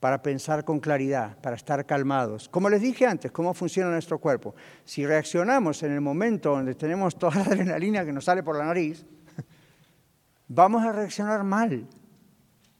[0.00, 2.48] para pensar con claridad, para estar calmados.
[2.48, 4.54] Como les dije antes, cómo funciona nuestro cuerpo.
[4.84, 8.64] Si reaccionamos en el momento donde tenemos toda la adrenalina que nos sale por la
[8.64, 9.06] nariz,
[10.48, 11.86] vamos a reaccionar mal.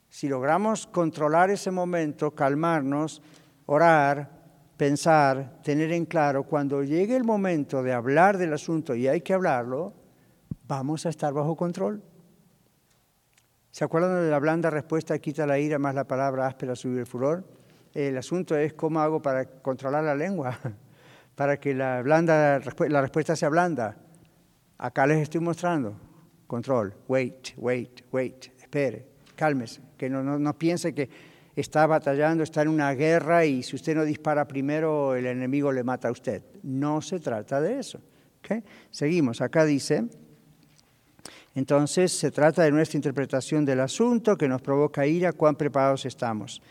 [0.08, 3.22] Si logramos controlar ese momento, calmarnos,
[3.66, 4.30] orar,
[4.76, 9.34] pensar, tener en claro, cuando llegue el momento de hablar del asunto y hay que
[9.34, 9.92] hablarlo,
[10.66, 12.02] vamos a estar bajo control.
[13.70, 17.06] ¿Se acuerdan de la blanda respuesta quita la ira más la palabra áspera sube el
[17.06, 17.44] furor?
[17.92, 20.58] El asunto es cómo hago para controlar la lengua,
[21.34, 23.96] para que la, blanda, la respuesta sea blanda.
[24.78, 25.96] Acá les estoy mostrando.
[26.46, 26.94] Control.
[27.08, 28.46] Wait, wait, wait.
[28.58, 29.87] Espere, cálmese.
[29.98, 31.10] Que no, no, no piense que
[31.54, 35.84] está batallando, está en una guerra y si usted no dispara primero, el enemigo le
[35.84, 36.42] mata a usted.
[36.62, 38.00] No se trata de eso.
[38.90, 40.04] Seguimos, acá dice,
[41.54, 46.62] entonces se trata de nuestra interpretación del asunto que nos provoca ira, cuán preparados estamos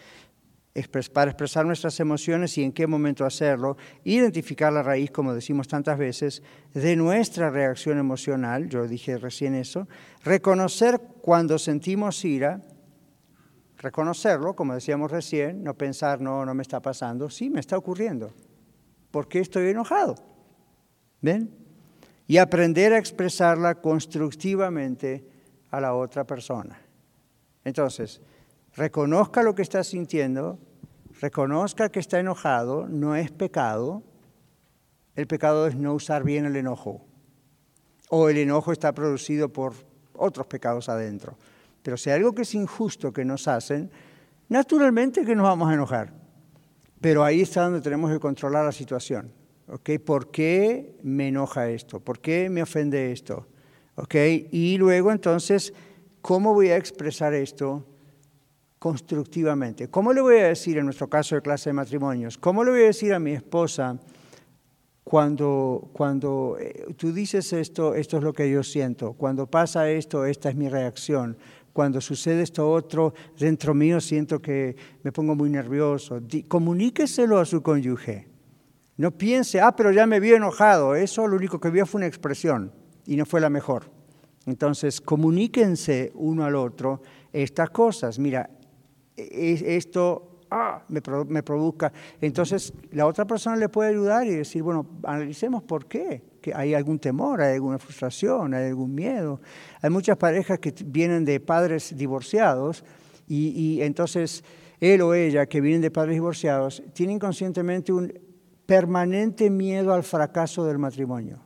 [1.13, 5.97] para expresar nuestras emociones y en qué momento hacerlo, identificar la raíz, como decimos tantas
[5.97, 9.87] veces, de nuestra reacción emocional, yo dije recién eso,
[10.23, 12.61] reconocer cuando sentimos ira,
[13.77, 18.31] reconocerlo, como decíamos recién, no pensar, no, no me está pasando, sí, me está ocurriendo.
[19.11, 20.15] ¿Por qué estoy enojado?
[21.21, 21.53] ¿Ven?
[22.27, 25.25] Y aprender a expresarla constructivamente
[25.71, 26.79] a la otra persona.
[27.63, 28.21] Entonces,
[28.75, 30.59] reconozca lo que está sintiendo,
[31.21, 34.03] reconozca que está enojado, no es pecado.
[35.15, 37.05] El pecado es no usar bien el enojo.
[38.09, 39.73] O el enojo está producido por
[40.13, 41.37] otros pecados adentro.
[41.87, 43.89] Pero si algo que es injusto que nos hacen,
[44.49, 46.13] naturalmente que nos vamos a enojar.
[46.99, 49.31] Pero ahí está donde tenemos que controlar la situación.
[49.69, 49.97] ¿Okay?
[49.97, 52.01] ¿Por qué me enoja esto?
[52.01, 53.47] ¿Por qué me ofende esto?
[53.95, 54.49] ¿Okay?
[54.51, 55.73] Y luego entonces,
[56.21, 57.85] ¿cómo voy a expresar esto?
[58.79, 59.87] constructivamente.
[59.87, 62.37] ¿Cómo le voy a decir en nuestro caso de clase de matrimonios?
[62.37, 63.97] ¿Cómo le voy a decir a mi esposa
[65.05, 69.13] cuando, cuando eh, tú dices esto, esto es lo que yo siento?
[69.13, 71.37] Cuando pasa esto, esta es mi reacción.
[71.77, 76.19] Cuando sucede esto otro, dentro mío siento que me pongo muy nervioso.
[76.47, 78.27] comuníqueselo a su cónyuge.
[78.95, 80.95] No piense, ah, pero ya me vi enojado.
[80.95, 82.73] Eso lo único que vio fue una expresión
[83.05, 83.91] y no fue la mejor.
[84.47, 88.17] Entonces, comuníquense uno al otro estas cosas.
[88.17, 88.49] Mira,
[89.15, 91.91] esto ah, me, provoca.
[92.21, 96.23] Entonces, la otra persona le puede ayudar y decir, bueno, analicemos por qué.
[96.41, 99.41] Que hay algún temor, hay alguna frustración, hay algún miedo.
[99.81, 102.83] Hay muchas parejas que vienen de padres divorciados
[103.27, 104.43] y, y entonces
[104.79, 108.13] él o ella que vienen de padres divorciados tienen conscientemente un
[108.65, 111.41] permanente miedo al fracaso del matrimonio.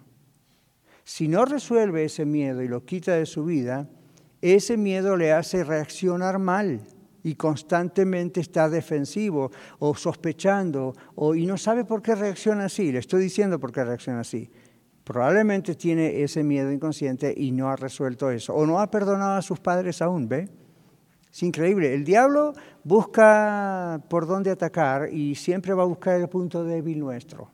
[1.04, 3.90] Si no resuelve ese miedo y lo quita de su vida,
[4.42, 6.82] ese miedo le hace reaccionar mal
[7.24, 12.92] y constantemente está defensivo o sospechando o, y no sabe por qué reacciona así.
[12.92, 14.50] Le estoy diciendo por qué reacciona así.
[15.04, 18.54] Probablemente tiene ese miedo inconsciente y no ha resuelto eso.
[18.54, 20.50] O no ha perdonado a sus padres aún, ¿ve?
[21.32, 21.94] Es increíble.
[21.94, 22.54] El diablo
[22.84, 27.50] busca por dónde atacar y siempre va a buscar el punto débil nuestro,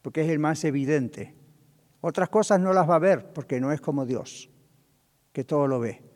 [0.00, 1.34] porque es el más evidente.
[2.00, 4.50] Otras cosas no las va a ver porque no es como Dios,
[5.32, 6.11] que todo lo ve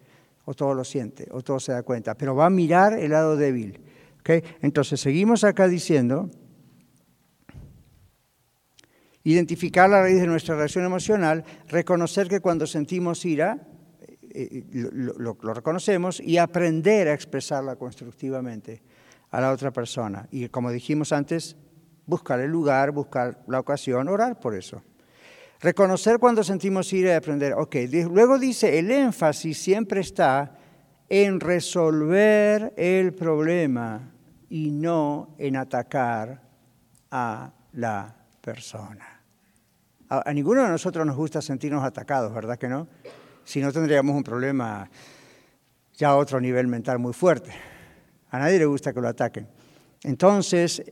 [0.47, 3.37] o todo lo siente, o todo se da cuenta, pero va a mirar el lado
[3.37, 3.81] débil.
[4.21, 4.43] ¿okay?
[4.63, 6.31] Entonces seguimos acá diciendo,
[9.25, 13.67] identificar la raíz de nuestra reacción emocional, reconocer que cuando sentimos ira,
[14.31, 18.83] eh, eh, lo, reconocemos y aprender a expresarla constructivamente
[19.31, 20.29] a la otra persona.
[20.31, 21.57] Y como dijimos antes,
[22.07, 24.81] buscar el lugar, buscar la ocasión, orar por eso.
[25.61, 27.55] Reconocer cuando sentimos ira y aprender.
[27.55, 27.77] Ok,
[28.11, 30.59] luego dice, el énfasis siempre está
[31.09, 34.13] en resolver el problema
[34.49, 36.43] y no en atacar
[37.11, 39.23] a la persona.
[40.09, 42.87] A, ninguno de nosotros nos gusta sentirnos atacados, ¿verdad que no?
[43.45, 44.89] Si no tendríamos un problema
[45.95, 47.51] ya a otro nivel mental muy fuerte.
[48.31, 49.49] A nadie le gusta que lo ataquen.
[50.03, 50.83] Entonces,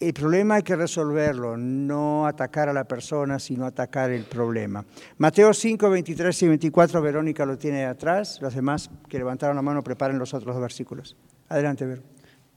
[0.00, 4.82] el problema hay que resolverlo, no atacar a la persona, sino atacar el problema.
[5.18, 8.38] Mateo 5, 23 y 24, Verónica lo tiene atrás.
[8.40, 11.16] Los demás que levantaron la mano preparen los otros dos versículos.
[11.50, 12.08] Adelante, Verónica.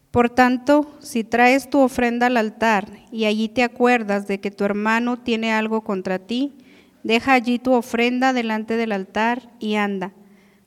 [0.10, 4.64] Por tanto, si traes tu ofrenda al altar y allí te acuerdas de que tu
[4.64, 6.56] hermano tiene algo contra ti,
[7.04, 10.14] deja allí tu ofrenda delante del altar y anda.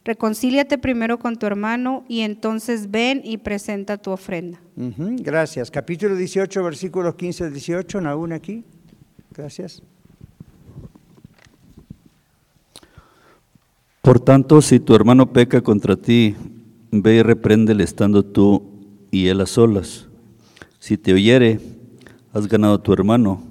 [0.07, 4.61] Reconcíliate primero con tu hermano y entonces ven y presenta tu ofrenda.
[4.77, 5.69] gracias.
[5.69, 8.62] Capítulo 18, versículos 15 al 18, aún aquí.
[9.35, 9.83] Gracias.
[14.01, 16.37] Por tanto, si tu hermano peca contra ti,
[16.92, 18.62] ve y repréndele estando tú
[19.11, 20.07] y él a solas.
[20.79, 21.59] Si te oyere,
[22.33, 23.42] has ganado a tu hermano.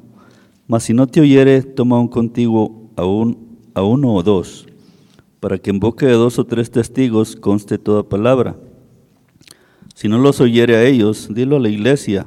[0.67, 4.67] Mas si no te oyere, toma un contigo a, a uno o dos
[5.45, 8.55] para que en boca de dos o tres testigos conste toda palabra.
[9.93, 12.25] Si no los oyere a ellos, dilo a la iglesia,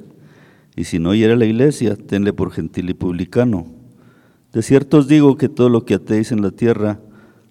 [0.77, 3.67] y si no oyere a la iglesia, tenle por gentil y publicano.
[4.53, 7.01] De cierto os digo que todo lo que atéis en la tierra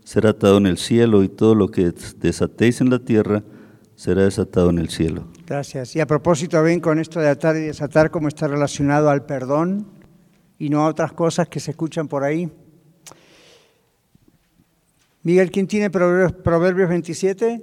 [0.05, 3.43] será atado en el cielo, y todo lo que desatéis en la tierra
[3.97, 5.25] será desatado en el cielo.
[5.45, 5.97] Gracias.
[5.97, 9.85] Y a propósito, ven con esto de atar y desatar, cómo está relacionado al perdón
[10.57, 12.49] y no a otras cosas que se escuchan por ahí.
[15.27, 17.61] Miguel, ¿quién tiene Proverbios 27?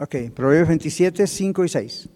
[0.00, 2.08] Ok, Proverbios 27, 5 y 6.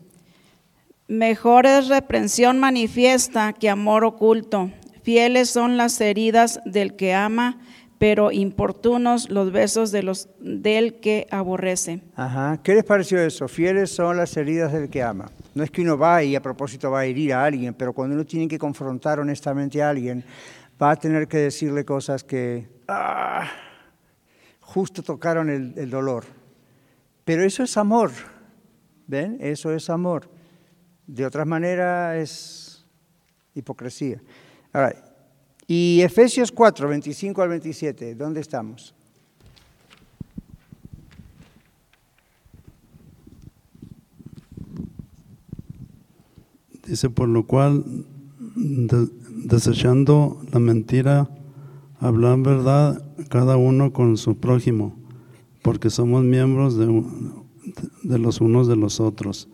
[1.08, 4.70] Mejor es reprensión manifiesta que amor oculto.
[5.02, 7.60] Fieles son las heridas del que ama,
[7.98, 12.00] pero importunos los besos de los, del que aborrece.
[12.14, 13.46] Ajá, ¿qué les pareció eso?
[13.46, 15.30] Fieles son las heridas del que ama.
[15.54, 18.14] No es que uno va y a propósito va a herir a alguien, pero cuando
[18.14, 20.24] uno tiene que confrontar honestamente a alguien,
[20.80, 23.46] va a tener que decirle cosas que ah,
[24.66, 26.24] justo tocaron el, dolor.
[27.24, 28.10] Pero eso es amor,
[29.06, 29.38] ¿ven?
[29.40, 30.28] Eso es amor.
[31.06, 32.86] De otras maneras es
[33.54, 34.20] hipocresía.
[35.66, 38.94] Y Efesios 4, 25 al 27, ¿dónde estamos?
[46.86, 47.84] Dice, por lo cual,
[48.54, 49.08] de-
[49.44, 51.28] desechando la mentira,
[52.00, 54.94] hablar verdad cada uno con su prójimo,
[55.62, 56.86] porque somos miembros de,
[58.18, 59.48] los unos de los otros.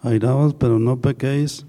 [0.00, 1.66] Airaos, pero no pequéis,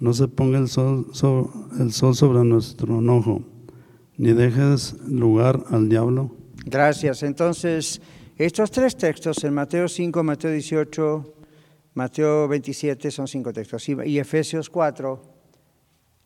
[0.00, 3.42] no se ponga el sol, so- el sol sobre nuestro enojo,
[4.16, 6.30] ni dejes lugar al diablo.
[6.66, 7.22] Gracias.
[7.22, 8.00] Entonces,
[8.36, 11.34] estos tres textos en Mateo 5, Mateo 18,
[11.94, 15.37] Mateo 27 son cinco textos y Efesios 4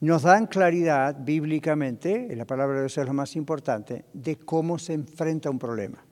[0.02, 4.94] nos dan claridad bíblicamente, la palabra de Dios es lo más importante, de cómo se
[4.94, 6.04] enfrenta un problema.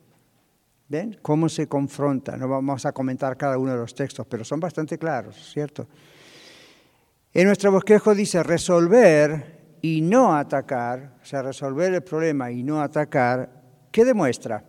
[0.89, 1.19] ¿Ven?
[1.21, 2.37] Cómo se confronta.
[2.37, 5.89] No vamos a comentar cada uno de los textos, pero son bastante claros, ¿cierto?
[7.33, 12.81] En nuestro bosquejo dice resolver y no atacar, o sea, resolver el problema y no
[12.81, 13.51] atacar,
[13.91, 14.65] ¿qué demuestra?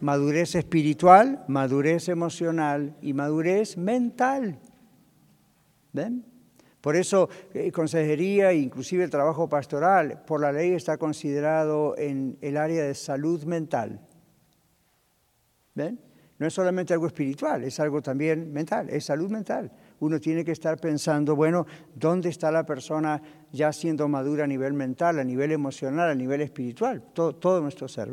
[0.00, 4.58] Madurez espiritual, madurez emocional y madurez mental.
[5.92, 6.31] ¿Ven?
[6.82, 12.36] Por eso, eh, consejería e inclusive el trabajo pastoral, por la ley está considerado en
[12.40, 14.00] el área de salud mental.
[15.76, 16.00] ¿Ven?
[16.40, 19.70] No es solamente algo espiritual, es algo también mental, es salud mental.
[20.00, 24.72] Uno tiene que estar pensando, bueno, ¿dónde está la persona ya siendo madura a nivel
[24.72, 27.00] mental, a nivel emocional, a nivel espiritual?
[27.12, 28.10] Todo, nuestro ser.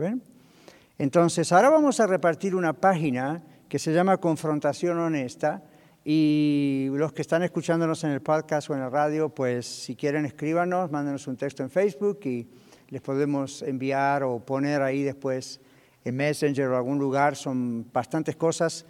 [1.00, 5.64] Entonces, ahora vamos a repartir una página que se llama Confrontación Honesta
[6.06, 10.26] y los que están escuchándonos en el podcast o en la radio, pues si quieren
[10.26, 12.48] escríbanos, mándenos un texto en Facebook y
[12.88, 15.60] les podemos enviar o poner ahí después
[16.04, 18.86] en Messenger o algún lugar, son bastantes cosas.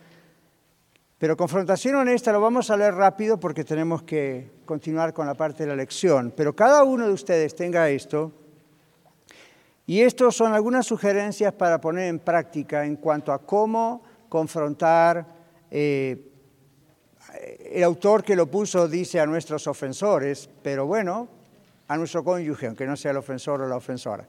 [1.18, 5.64] Pero confrontación honesta lo vamos a leer rápido porque tenemos que continuar con la parte
[5.64, 6.32] de la lección.
[6.38, 8.32] Pero cada uno de ustedes tenga esto.
[9.86, 15.28] Y estos son algunas sugerencias para poner en práctica en cuanto a cómo confrontar.
[15.72, 16.29] eh,
[17.72, 21.28] el autor que lo puso dice a nuestros ofensores, pero bueno,
[21.88, 24.28] a nuestro cónyuge, aunque no sea el ofensor o la ofensora.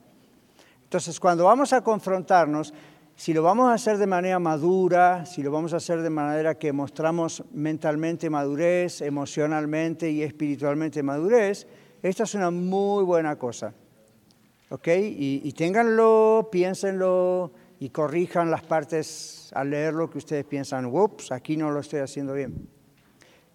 [0.84, 2.74] Entonces, cuando vamos a confrontarnos,
[3.16, 6.56] si lo vamos a hacer de manera madura, si lo vamos a hacer de manera
[6.56, 11.66] que mostramos mentalmente madurez, emocionalmente y espiritualmente madurez,
[12.02, 13.74] esta es una muy buena cosa.
[14.70, 14.88] ¿Ok?
[14.88, 21.56] Y, y ténganlo, piénsenlo y corrijan las partes al leerlo que ustedes piensan, ups, aquí
[21.56, 22.79] no lo estoy haciendo bien.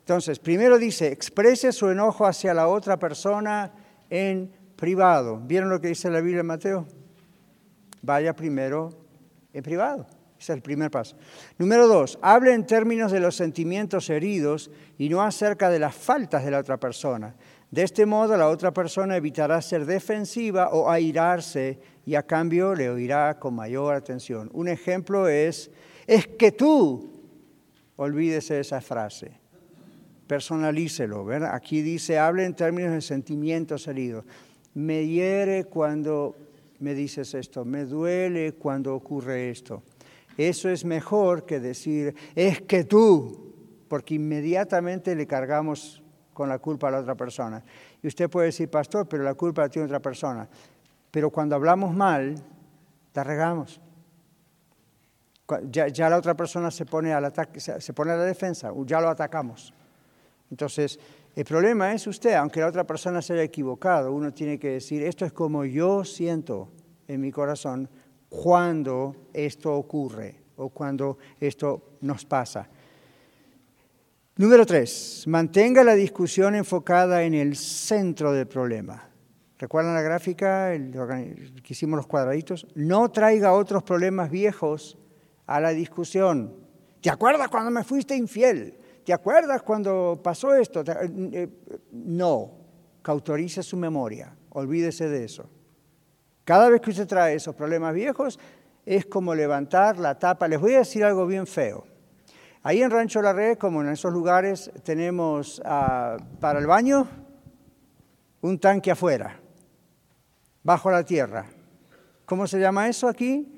[0.06, 3.72] Entonces, primero dice, exprese su enojo hacia la otra persona
[4.08, 5.42] en privado.
[5.44, 6.86] ¿Vieron lo que dice la Biblia en Mateo?
[8.04, 8.92] Vaya primero
[9.52, 10.06] en privado.
[10.40, 11.18] Es el primer paso.
[11.58, 16.46] Número dos, hable en términos de los sentimientos heridos y no acerca de las faltas
[16.46, 17.36] de la otra persona.
[17.72, 22.92] De este modo, la otra persona evitará ser defensiva o airarse y a cambio le
[22.92, 24.52] oirá con mayor atención.
[24.54, 25.72] Un ejemplo es,
[26.06, 27.24] es que tú,
[27.96, 29.44] olvídese de esa frase
[30.28, 31.54] personalícelo, ¿verdad?
[31.54, 34.26] Aquí dice, hable en términos de sentimientos heridos.
[34.74, 36.36] Me hiere cuando
[36.80, 39.84] me dices esto, me duele cuando ocurre esto.
[40.38, 43.54] Eso es mejor que decir, es que tú,
[43.88, 47.64] porque inmediatamente le cargamos con la culpa a la otra persona.
[48.04, 50.48] Y usted puede decir, pastor, pero la culpa la tiene otra persona.
[51.10, 52.36] Pero cuando hablamos mal,
[53.14, 53.80] la regamos.
[55.70, 59.00] Ya, ya la otra persona se pone, al ataque, se pone a la defensa, ya
[59.00, 59.74] lo atacamos.
[60.52, 61.00] Entonces,
[61.36, 65.04] el problema es usted, aunque la otra persona se haya equivocado, uno tiene que decir,
[65.04, 66.72] esto es como yo siento
[67.08, 67.90] en mi corazón
[68.30, 72.70] cuando esto ocurre o cuando esto nos pasa.
[74.38, 79.10] Número tres, mantenga la discusión enfocada en el centro del problema.
[79.58, 82.68] ¿Recuerdan la gráfica que hicimos los cuadraditos?
[82.76, 84.98] No traiga otros problemas viejos
[85.48, 86.54] a la discusión.
[87.02, 88.78] ¿Te acuerdas cuando me fuiste infiel?
[89.06, 90.84] ¿Te acuerdas cuando pasó esto?
[91.92, 92.52] No,
[93.04, 95.48] cautorice su memoria, olvídese de eso.
[96.44, 98.40] Cada vez que usted trae esos problemas viejos,
[98.84, 100.48] es como levantar la tapa.
[100.48, 101.86] Les voy a decir algo bien feo.
[102.64, 107.08] Ahí en Rancho La Red, como en esos lugares, tenemos ah, para el baño
[108.42, 109.40] un tanque afuera,
[110.64, 111.46] bajo la tierra.
[112.26, 113.55] ¿Cómo se llama eso aquí?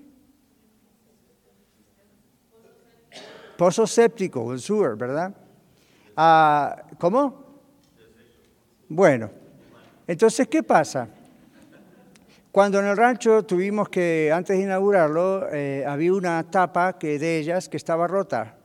[3.57, 5.33] Pozo séptico, el sewer, ¿verdad?
[6.15, 7.45] Ah, ¿Cómo?
[8.87, 9.29] Bueno,
[10.05, 11.09] entonces, ¿qué pasa?
[12.51, 17.39] Cuando en el rancho tuvimos que, antes de inaugurarlo, eh, había una tapa que, de
[17.39, 18.57] ellas que estaba rota.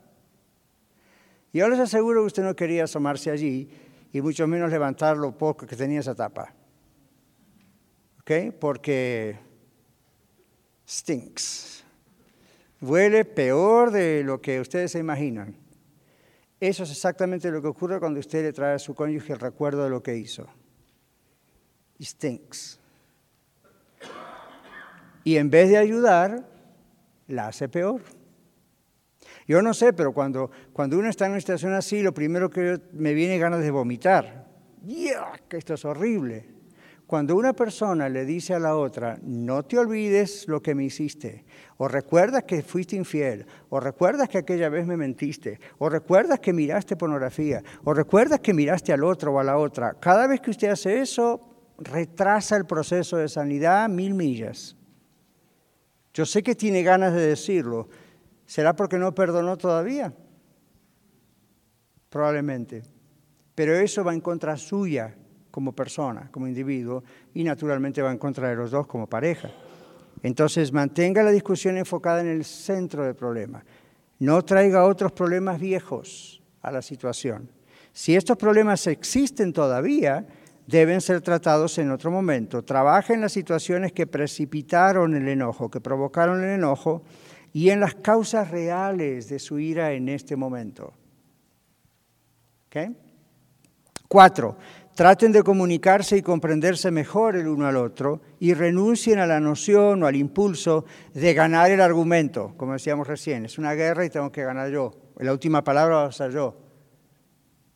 [1.53, 3.69] Y yo les aseguro que usted no quería asomarse allí
[4.13, 6.55] y mucho menos levantar lo poco que tenía esa tapa.
[8.21, 8.55] ¿Ok?
[8.59, 9.37] Porque
[10.89, 11.72] stinks.
[12.83, 15.57] Huele peor de lo que ustedes se imaginan.
[16.59, 19.85] Eso es exactamente lo que ocurre cuando usted le trae a su cónyuge el recuerdo
[19.85, 20.49] de lo que hizo.
[22.01, 22.81] stinks.
[25.23, 26.45] Y en vez de ayudar,
[27.29, 28.03] la hace peor.
[29.47, 32.81] Yo no sé, pero cuando, cuando uno está en una situación así, lo primero que
[32.93, 34.49] me viene ganas de vomitar.
[35.49, 36.52] que esto es horrible.
[37.13, 41.45] Cuando una persona le dice a la otra, no te olvides lo que me hiciste,
[41.77, 46.55] o recuerdas que fuiste infiel, o recuerdas que aquella vez me mentiste, o recuerdas que
[46.55, 50.53] miraste pornografía, o recuerdas que miraste al otro o a la otra, cada vez que
[50.53, 51.39] usted hace eso,
[51.77, 54.75] retrasa el proceso de sanidad mil millas.
[56.15, 57.91] Yo sé que tiene ganas de decirlo,
[58.47, 60.15] ¿Será porque no perdonó todavía?
[62.09, 62.85] Probablemente.
[63.55, 65.15] Pero eso va en contra suya
[65.53, 69.51] como persona, como individuo, y naturalmente va en contra de los dos como pareja.
[70.25, 73.65] Entonces mantenga la discusión enfocada en el centro del problema.
[74.19, 77.51] No traiga otros problemas viejos a la situación.
[77.93, 80.27] Si estos problemas existen todavía,
[80.67, 82.65] deben ser tratados en otro momento.
[82.65, 87.03] Trabaja en las situaciones que precipitaron el enojo, que provocaron el enojo,
[87.53, 90.95] y en las causas reales de su ira en este momento.
[94.09, 94.57] Cuatro,
[94.95, 100.03] traten de comunicarse y comprenderse mejor el uno al otro y renuncien a la noción
[100.03, 100.85] o al impulso
[101.15, 104.93] de ganar el argumento, como decíamos recién, es una guerra y tengo que ganar yo,
[105.19, 106.57] la última palabra va a ser yo.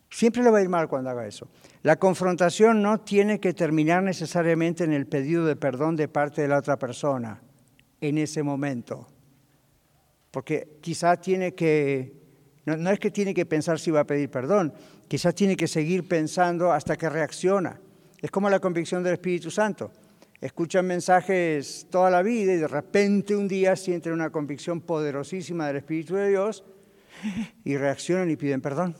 [0.09, 1.49] Siempre le va a ir mal cuando haga eso.
[1.83, 6.49] La confrontación no tiene que terminar necesariamente en el pedido de perdón de parte de
[6.49, 7.43] la otra persona,
[8.01, 9.09] en ese momento
[10.37, 12.13] porque quizás tiene que,
[12.67, 14.75] no, es que tiene que pensar si va a pedir perdón,
[15.09, 17.81] quizás tiene que seguir pensando hasta que reacciona.
[18.21, 19.91] Es como la convicción del Espíritu Santo.
[20.41, 25.77] Escuchan mensajes toda la vida y de repente un día sienten una convicción poderosísima del
[25.77, 26.65] Espíritu de Dios
[27.65, 28.95] y reaccionan y piden perdón.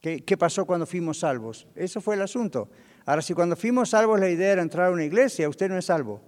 [0.00, 1.66] ¿Qué, ¿Qué, pasó cuando fuimos salvos?
[1.74, 2.70] Eso fue el asunto.
[3.04, 5.86] Ahora, si cuando fuimos salvos la idea era entrar a una iglesia, usted no es
[5.86, 6.22] salvo.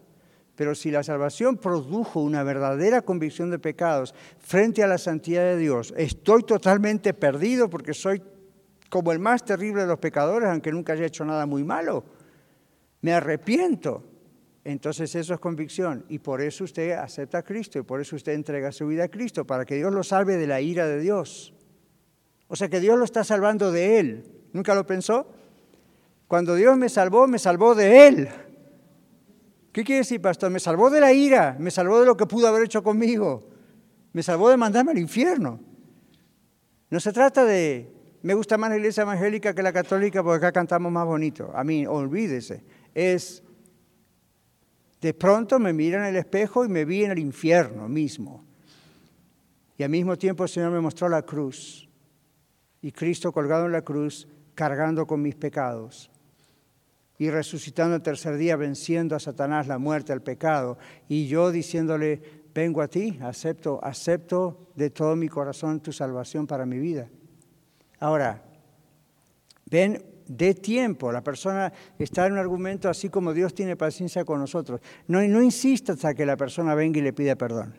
[0.60, 5.56] Pero si la salvación produjo una verdadera convicción de pecados frente a la santidad de
[5.56, 8.20] Dios, estoy totalmente perdido porque soy
[8.90, 12.04] como el más terrible de los pecadores, aunque nunca haya hecho nada muy malo.
[13.00, 14.04] Me arrepiento.
[14.62, 18.34] Entonces eso es convicción y por eso usted acepta a Cristo y por eso usted
[18.34, 21.54] entrega su vida a Cristo, para que Dios lo salve de la ira de Dios.
[22.48, 24.24] O sea que Dios lo está salvando de Él.
[24.52, 25.26] ¿Nunca lo pensó?
[26.28, 28.28] Cuando Dios me salvó, me salvó de Él.
[29.72, 30.50] ¿Qué quiere decir, pastor?
[30.50, 33.48] Me salvó de la ira, me salvó de lo que pudo haber hecho conmigo,
[34.12, 35.60] me salvó de mandarme al infierno.
[36.90, 37.88] No se trata de,
[38.22, 41.52] me gusta más la iglesia evangélica que la católica porque acá cantamos más bonito.
[41.54, 42.64] A mí, olvídese.
[42.92, 43.44] Es,
[45.00, 48.44] de pronto me miro en el espejo y me vi en el infierno mismo.
[49.78, 51.88] Y al mismo tiempo el Señor me mostró la cruz.
[52.82, 56.09] Y Cristo colgado en la cruz, cargando con mis pecados
[57.20, 62.22] y resucitando el tercer día, venciendo a Satanás, la muerte, el pecado, y yo diciéndole,
[62.54, 67.10] vengo a ti, acepto, acepto de todo mi corazón tu salvación para mi vida.
[67.98, 68.42] Ahora,
[69.66, 74.40] ven, de tiempo, la persona está en un argumento así como Dios tiene paciencia con
[74.40, 74.80] nosotros.
[75.06, 77.74] No, no insista hasta que la persona venga y le pida perdón.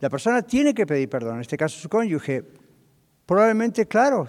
[0.00, 2.44] La persona tiene que pedir perdón, en este caso su cónyuge.
[3.24, 4.28] Probablemente, claro,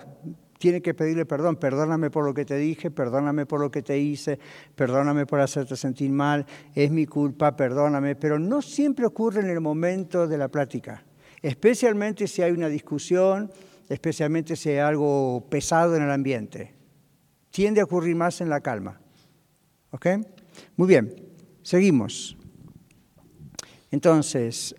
[0.58, 1.58] tiene que pedirle perdón.
[1.58, 4.40] Perdóname por lo que te dije, perdóname por lo que te hice,
[4.76, 8.16] perdóname por hacerte sentir mal, es mi culpa, perdóname.
[8.16, 11.04] Pero no siempre ocurre en el momento de la plática,
[11.42, 13.52] especialmente si hay una discusión,
[13.90, 16.74] especialmente si hay algo pesado en el ambiente.
[17.52, 19.00] Tiende a ocurrir más en la calma.
[19.92, 20.08] ¿Ok?
[20.76, 21.16] Muy bien,
[21.62, 22.38] seguimos.
[23.92, 24.76] Entonces,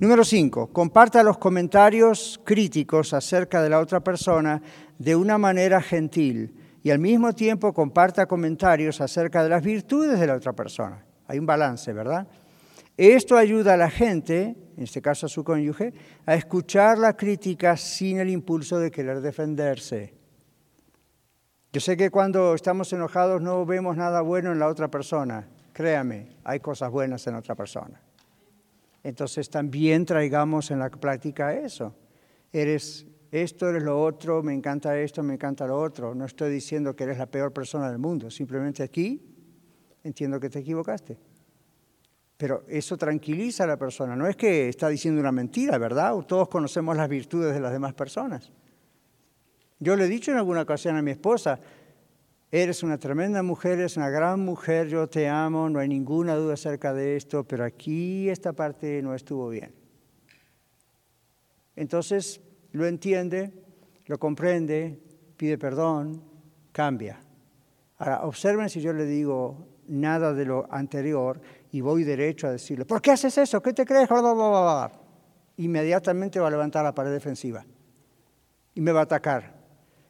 [0.00, 0.68] Número 5.
[0.68, 4.62] Comparta los comentarios críticos acerca de la otra persona
[4.96, 10.26] de una manera gentil y al mismo tiempo comparta comentarios acerca de las virtudes de
[10.28, 11.04] la otra persona.
[11.26, 12.28] Hay un balance, ¿verdad?
[12.96, 15.92] Esto ayuda a la gente, en este caso a su cónyuge,
[16.26, 20.14] a escuchar la crítica sin el impulso de querer defenderse.
[21.72, 25.48] Yo sé que cuando estamos enojados no vemos nada bueno en la otra persona.
[25.72, 28.00] Créame, hay cosas buenas en otra persona.
[29.02, 31.94] Entonces también traigamos en la práctica eso.
[32.52, 36.14] Eres esto, eres lo otro, me encanta esto, me encanta lo otro.
[36.14, 39.22] No estoy diciendo que eres la peor persona del mundo, simplemente aquí
[40.02, 41.18] entiendo que te equivocaste.
[42.36, 46.14] Pero eso tranquiliza a la persona, no es que está diciendo una mentira, ¿verdad?
[46.26, 48.52] Todos conocemos las virtudes de las demás personas.
[49.80, 51.60] Yo le he dicho en alguna ocasión a mi esposa,
[52.50, 56.54] eres una tremenda mujer, eres una gran mujer, yo te amo, no hay ninguna duda
[56.54, 59.74] acerca de esto, pero aquí esta parte no estuvo bien.
[61.76, 62.40] Entonces
[62.72, 63.52] lo entiende,
[64.06, 64.98] lo comprende,
[65.36, 66.22] pide perdón,
[66.72, 67.20] cambia.
[67.98, 71.40] Ahora, observen si yo le digo nada de lo anterior
[71.72, 73.60] y voy derecho a decirle, ¿por qué haces eso?
[73.60, 74.08] ¿Qué te crees?
[75.56, 77.64] Inmediatamente va a levantar la pared defensiva
[78.74, 79.57] y me va a atacar.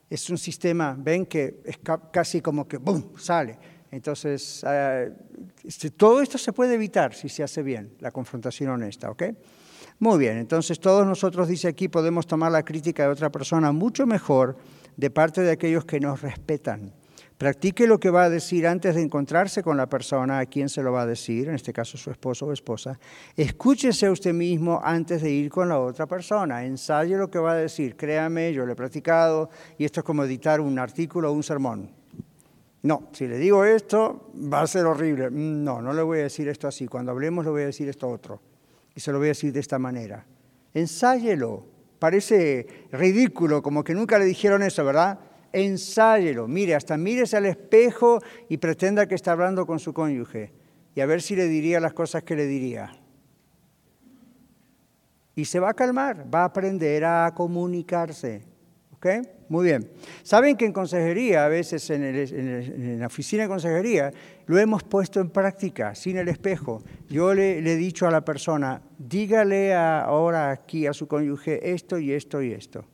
[0.09, 1.79] Es un sistema, ven que es
[2.11, 3.13] casi como que ¡boom!
[3.19, 3.59] sale.
[3.91, 5.13] Entonces, eh,
[5.65, 9.25] este, todo esto se puede evitar si se hace bien, la confrontación honesta, ¿ok?
[9.99, 14.07] Muy bien, entonces todos nosotros, dice aquí, podemos tomar la crítica de otra persona mucho
[14.07, 14.57] mejor
[14.97, 16.93] de parte de aquellos que nos respetan.
[17.39, 20.83] Practique lo que va a decir antes de encontrarse con la persona a quien se
[20.83, 22.99] lo va a decir, en este caso su esposo o esposa.
[23.37, 26.65] Escúchese a usted mismo antes de ir con la otra persona.
[26.65, 27.95] Ensaye lo que va a decir.
[27.95, 31.93] Créame, yo lo he practicado y esto es como editar un artículo o un sermón.
[32.83, 35.31] No, si le digo esto, va a ser horrible.
[35.31, 36.89] No, no le voy a decir esto así.
[36.89, 38.43] Cuando hablemos, le voy a decir esto otro.
[38.97, 40.27] Y se lo voy a decir de esta manera.
[40.75, 41.67] Ensáyelo.
[42.01, 45.19] Parece ridículo, como que nunca le dijeron eso, ¿verdad?
[45.53, 46.47] Ensáyelo.
[46.49, 50.53] Mire, hasta mírese al espejo y pretenda que está hablando con su cónyuge.
[50.95, 52.93] Y a ver si le diría las cosas que le diría.
[55.35, 58.43] Y se va a calmar, va a aprender a comunicarse.
[58.93, 59.07] ¿Ok?
[59.49, 59.89] Muy bien.
[60.25, 64.13] Saben que en consejería, a veces en, la oficina de consejería,
[64.47, 66.83] lo hemos puesto en práctica, sin el espejo.
[67.09, 72.13] Yo le, he dicho a la persona, dígale ahora aquí a su cónyuge esto y
[72.13, 72.85] esto y esto.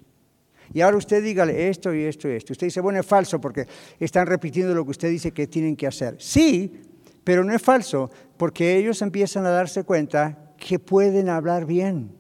[0.75, 2.53] Y ahora usted dígale esto y esto y esto.
[2.53, 3.67] Usted dice, bueno, es falso porque
[4.01, 6.17] están repitiendo lo que usted dice que tienen que hacer.
[6.19, 6.83] Sí,
[7.23, 12.11] pero no es falso porque ellos empiezan a darse cuenta que pueden hablar bien,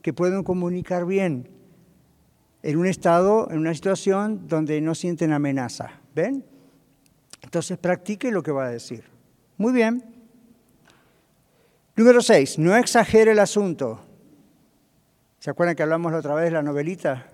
[0.00, 1.50] que pueden comunicar bien
[2.62, 6.00] en un estado, en una situación donde no sienten amenaza.
[6.14, 6.46] ¿Ven?
[7.42, 9.04] Entonces practique lo que va a decir.
[9.58, 10.02] Muy bien.
[11.96, 14.00] Número seis, no exagere el asunto.
[15.42, 17.26] ¿Se acuerdan que hablamos la otra vez de la novelita?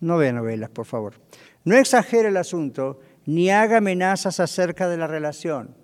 [0.00, 1.14] No vea novelas, por favor.
[1.62, 5.76] No exagere el asunto ni haga amenazas acerca de la relación.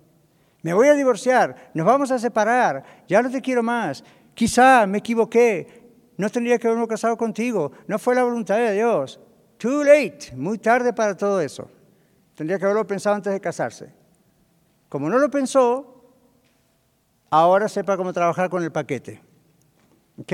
[0.63, 4.03] Me voy a divorciar, nos vamos a separar, ya no te quiero más,
[4.33, 5.81] quizá me equivoqué,
[6.17, 7.71] no tendría que haberme casado contigo.
[7.87, 9.17] No fue la voluntad de Dios.
[9.59, 10.35] Too late.
[10.35, 11.71] Muy tarde para todo eso.
[12.35, 13.93] Tendría que haberlo pensado antes de casarse.
[14.89, 16.03] Como no lo pensó,
[17.29, 19.21] ahora sepa cómo trabajar con el paquete.
[20.17, 20.33] ¿Ok?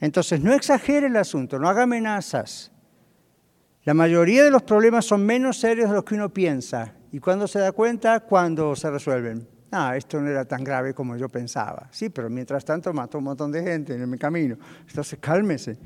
[0.00, 2.70] Entonces, no exagere el asunto, no haga amenazas.
[3.84, 6.94] La mayoría de los problemas son menos serios de los que uno piensa.
[7.10, 8.20] ¿Y cuando se da cuenta?
[8.20, 11.88] Cuando se resuelven ah, esto no era tan grave como yo pensaba.
[11.90, 14.56] Sí, pero mientras tanto mató un montón de gente en el camino.
[14.86, 15.78] Entonces, cálmese.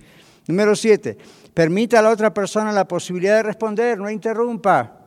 [0.47, 1.17] Número siete,
[1.55, 4.99] permita a la otra persona la posibilidad de responder, no interrumpa.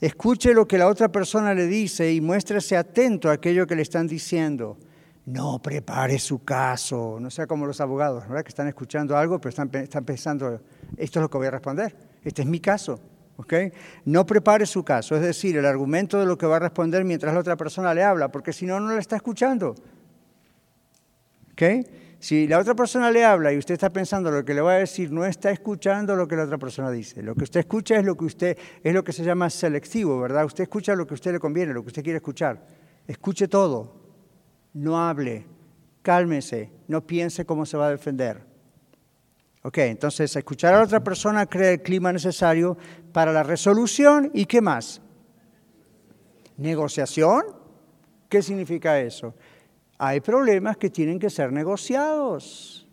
[0.00, 3.82] Escuche lo que la otra persona le dice y muéstrese atento a aquello que le
[3.82, 4.78] están diciendo.
[5.28, 8.42] No prepare su caso, no sea como los abogados, ¿verdad?
[8.42, 10.62] Que están escuchando algo, pero están, están pensando,
[10.96, 12.98] esto es lo que voy a responder, este es mi caso.
[14.06, 17.34] No prepare su caso, es decir, el argumento de lo que va a responder mientras
[17.34, 19.74] la otra persona le habla, porque si no, no la está escuchando.
[22.20, 24.78] Si la otra persona le habla y usted está pensando lo que le va a
[24.78, 27.22] decir, no está escuchando lo que la otra persona dice.
[27.22, 30.46] Lo que usted escucha es lo que usted es lo que se llama selectivo, ¿verdad?
[30.46, 32.66] Usted escucha lo que a usted le conviene, lo que usted quiere escuchar.
[33.06, 34.07] Escuche todo.
[34.78, 35.44] No hable.
[36.02, 36.70] Cálmese.
[36.86, 38.46] No piense cómo se va a defender.
[39.62, 42.78] Ok, entonces escuchar a la otra persona crea el clima necesario
[43.12, 45.02] para la resolución y qué más.
[46.56, 47.42] ¿Negociación?
[48.28, 49.34] ¿Qué significa eso?
[49.98, 52.86] Hay problemas que tienen que ser negociados.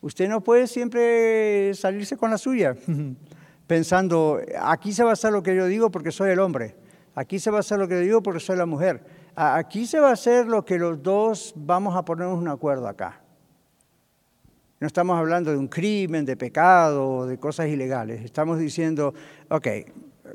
[0.00, 2.74] Usted no puede siempre salirse con la suya,
[3.66, 6.74] pensando, aquí se va a hacer lo que yo digo porque soy el hombre,
[7.14, 9.04] aquí se va a hacer lo que yo digo porque soy la mujer,
[9.38, 13.20] aquí se va a hacer lo que los dos vamos a ponernos un acuerdo acá.
[14.80, 18.24] No estamos hablando de un crimen, de pecado, de cosas ilegales.
[18.24, 19.14] Estamos diciendo,
[19.48, 19.66] ok,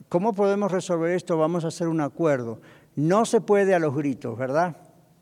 [0.08, 1.38] ¿cómo podemos resolver esto?
[1.38, 2.62] Vamos a hacer un acuerdo.
[2.96, 4.78] No se puede a los gritos, ¿verdad?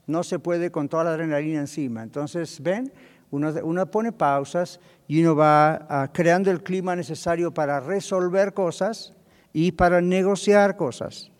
[0.05, 2.03] No se puede con toda la adrenalina encima.
[2.03, 2.91] Entonces, ven,
[3.31, 9.13] uno, pone pausas y uno va ah, creando el clima necesario para resolver cosas
[9.53, 11.31] y para negociar cosas.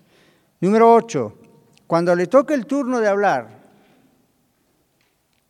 [0.60, 1.41] Número 8.
[1.92, 3.50] Cuando le toque el turno de hablar,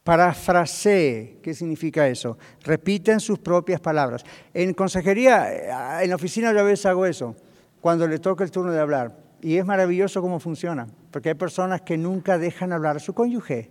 [0.03, 2.35] Parafrasee, ¿qué significa eso?
[2.63, 4.23] Repiten sus propias palabras.
[4.51, 7.35] En consejería, eh, en la oficina yo a veces hago eso,
[7.79, 9.15] cuando le toca el turno de hablar.
[9.39, 13.69] Y es maravilloso cómo funciona, porque hay personas que nunca dejan hablar a su cónyuge,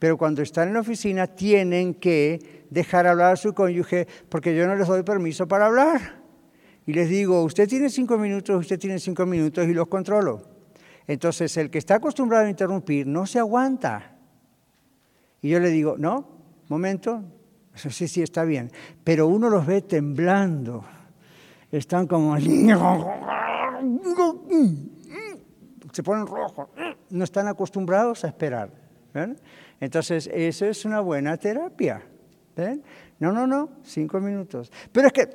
[0.00, 4.66] pero cuando están en la oficina tienen que dejar hablar a su cónyuge porque yo
[4.66, 6.24] no les doy permiso para hablar.
[6.86, 10.53] Y les digo, usted tiene cinco minutos, usted tiene cinco minutos y los controlo.
[11.06, 14.16] Entonces, el que está acostumbrado a interrumpir no se aguanta.
[15.42, 16.26] Y yo le digo, no,
[16.68, 17.22] momento,
[17.74, 18.70] sí, sí, está bien.
[19.02, 20.84] Pero uno los ve temblando.
[21.70, 22.38] Están como...
[25.92, 26.68] Se ponen rojos.
[27.10, 28.70] No están acostumbrados a esperar.
[29.80, 32.02] Entonces, eso es una buena terapia.
[33.18, 34.72] No, no, no, cinco minutos.
[34.90, 35.28] Pero es que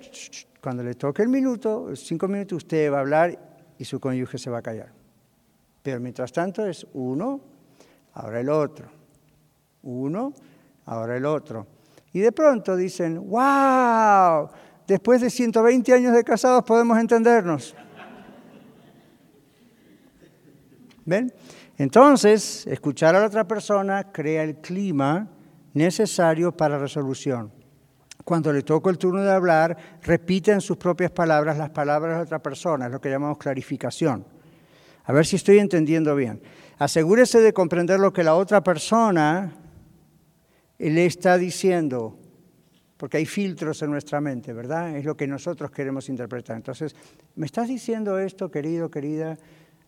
[0.62, 3.38] cuando le toque el minuto, cinco minutos, usted va a hablar
[3.78, 4.99] y su cónyuge se va a callar.
[5.98, 7.40] Mientras tanto es uno,
[8.14, 9.00] ahora el otro
[9.84, 10.34] uno,
[10.86, 11.68] ahora el otro.
[12.12, 14.50] Y de pronto dicen, wow,
[14.88, 17.76] después de 120 años de casados podemos entendernos.
[21.06, 21.34] ¿Ven?
[21.78, 25.28] Entonces, escuchar a la otra persona crea el clima
[25.74, 27.52] necesario para resolución.
[28.26, 32.24] Cuando le toca el turno de hablar, repite en sus propias palabras las palabras de
[32.24, 34.26] otra persona, es lo que llamamos clarificación.
[35.10, 36.40] A ver si estoy entendiendo bien.
[36.78, 39.52] Asegúrese de comprender lo que la otra persona
[40.78, 42.16] le está diciendo,
[42.96, 44.96] porque hay filtros en nuestra mente, ¿verdad?
[44.96, 46.58] Es lo que nosotros queremos interpretar.
[46.58, 46.96] Entonces,
[47.34, 49.36] ¿me estás diciendo esto, querido, querida?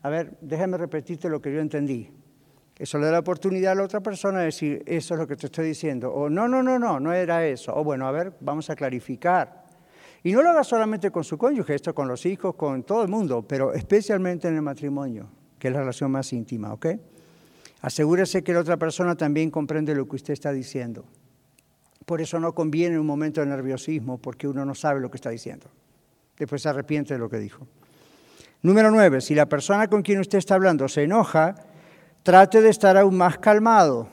[0.02, 2.10] A ver, déjame repetirte lo que yo entendí.
[2.76, 5.36] Eso le da la oportunidad a la otra persona de decir, eso es lo que
[5.36, 6.12] te estoy diciendo.
[6.12, 7.72] O no, no, no, no, no era eso.
[7.76, 9.61] O bueno, a ver, vamos a clarificar.
[10.24, 13.08] Y no lo haga solamente con su cónyuge, esto con los hijos, con todo el
[13.08, 16.86] mundo, pero especialmente en el matrimonio, que es la relación más íntima, ¿ok?
[17.80, 21.04] Asegúrese que la otra persona también comprende lo que usted está diciendo.
[22.06, 25.30] Por eso no conviene un momento de nerviosismo, porque uno no sabe lo que está
[25.30, 25.66] diciendo.
[26.38, 27.66] Después se arrepiente de lo que dijo.
[28.62, 31.56] Número nueve, si la persona con quien usted está hablando se enoja,
[32.22, 34.08] trate de estar aún más calmado.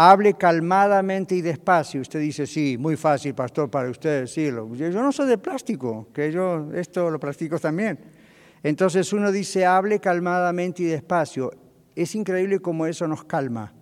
[0.00, 2.00] Hable calmadamente y despacio.
[2.00, 4.72] Usted dice, sí, muy fácil, pastor, para usted decirlo.
[4.76, 7.98] Yo no soy de plástico, que yo esto lo practico también.
[8.62, 11.50] Entonces uno dice, hable calmadamente y despacio.
[11.96, 13.74] Es increíble cómo eso nos calma.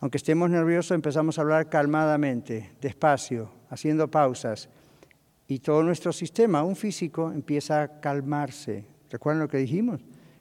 [0.00, 4.68] Aunque estemos nerviosos, empezamos a hablar calmadamente, despacio, haciendo pausas.
[5.46, 8.84] Y todo nuestro sistema, un físico, empieza a calmarse.
[9.08, 10.00] ¿Recuerdan lo que dijimos?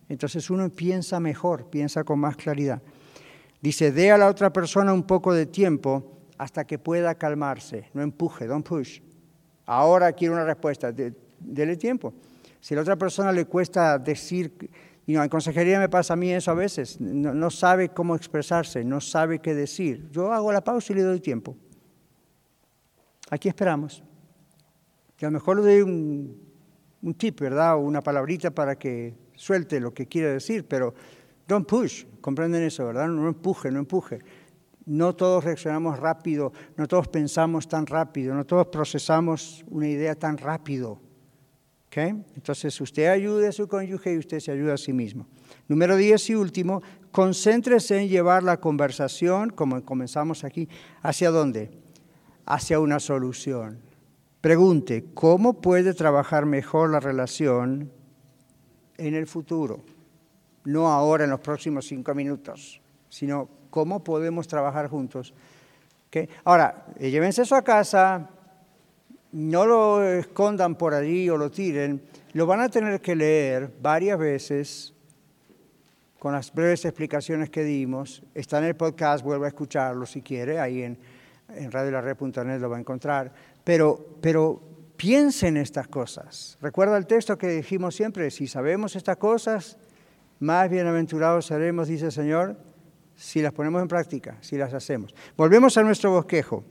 [0.09, 2.81] Entonces uno piensa mejor, piensa con más claridad.
[3.65, 7.89] Dice, dé a la otra persona un poco de tiempo hasta que pueda calmarse.
[7.95, 8.99] No empuje, don't push.
[9.65, 12.13] Ahora quiero una respuesta, dele tiempo.
[12.59, 14.69] Si a la otra persona le cuesta decir
[15.07, 17.01] y no, en consejería me pasa a mí eso a veces.
[17.01, 20.11] No, sabe cómo expresarse, no sabe qué decir.
[20.11, 21.57] Yo hago la pausa y le doy tiempo.
[23.31, 24.03] Aquí esperamos.
[25.19, 26.39] Y a lo mejor le doy un,
[27.01, 27.77] un tip, ¿verdad?
[27.77, 30.93] O una palabrita para que suelte lo que quiere decir, pero
[31.47, 32.05] don't push.
[32.21, 33.07] ¿Comprenden eso, verdad?
[33.07, 34.19] No empuje, no empuje.
[34.85, 40.37] No todos reaccionamos rápido, no todos pensamos tan rápido, no todos procesamos una idea tan
[40.37, 40.99] rápido.
[41.95, 45.27] Entonces usted ayude a su cónyuge y usted se ayuda a sí mismo.
[45.67, 46.81] Número 10 y último,
[47.11, 50.67] concéntrese en llevar la conversación, como comenzamos aquí,
[51.01, 51.71] ¿hacia dónde?
[52.45, 53.79] Hacia una solución.
[54.41, 57.91] Pregunte, ¿cómo puede trabajar mejor la relación
[58.97, 59.83] en el futuro?
[60.65, 65.33] No ahora, en los próximos cinco minutos, sino cómo podemos trabajar juntos.
[66.43, 68.29] Ahora, llévense eso a casa,
[69.33, 72.01] no lo escondan por allí o lo tiren,
[72.33, 74.93] lo van a tener que leer varias veces
[76.19, 78.23] con las breves explicaciones que dimos.
[78.33, 80.97] Está en el podcast, vuelva a escucharlo si quiere, ahí en,
[81.49, 83.33] en radiolarred.net lo va a encontrar.
[83.63, 84.61] Pero, pero
[84.95, 86.57] piensen estas cosas.
[86.61, 89.77] Recuerda el texto que dijimos siempre, si sabemos estas cosas,
[90.39, 92.57] más bienaventurados seremos, dice el Señor,
[93.15, 95.13] si las ponemos en práctica, si las hacemos.
[95.37, 96.63] Volvemos a nuestro bosquejo.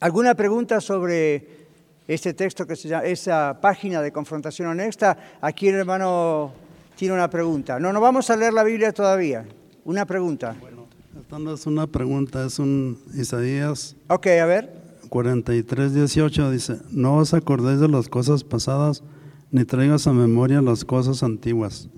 [0.00, 1.66] ¿Alguna pregunta sobre
[2.06, 5.16] este texto que se llama, esa página de confrontación honesta?
[5.40, 6.52] Aquí el hermano
[6.96, 7.78] tiene una pregunta.
[7.78, 9.46] No, no vamos a leer la Biblia todavía.
[9.84, 10.56] Una pregunta.
[10.60, 10.86] Bueno,
[11.20, 13.96] esta no es una pregunta, es un Isaías.
[14.08, 14.88] Ok, a ver.
[15.08, 19.02] 43, 18 dice, no os acordéis de las cosas pasadas,
[19.50, 21.88] ni traigas a memoria las cosas antiguas.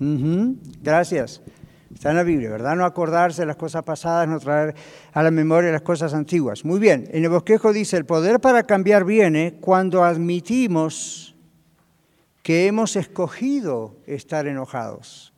[0.81, 1.41] Gracias.
[1.93, 2.75] Está en la Biblia, ¿verdad?
[2.75, 4.73] No acordarse de las cosas pasadas, no traer
[5.11, 6.63] a la memoria las cosas antiguas.
[6.63, 11.35] Muy bien, en el bosquejo dice, el poder para cambiar viene cuando admitimos
[12.41, 15.33] que hemos escogido estar enojados.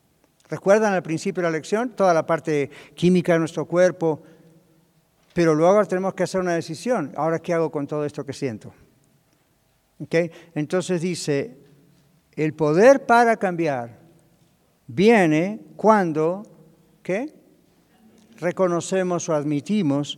[0.49, 1.89] ¿Recuerdan al principio de la lección?
[1.89, 4.21] Toda la parte química de nuestro cuerpo,
[5.33, 7.11] pero luego tenemos que hacer una decisión.
[7.17, 8.71] Ahora, ¿qué hago con todo esto que siento?
[9.99, 10.31] ¿Okay?
[10.53, 11.62] Entonces dice,
[12.35, 13.99] el poder para cambiar
[14.87, 16.43] viene cuando.
[18.37, 20.17] Reconocemos o admitimos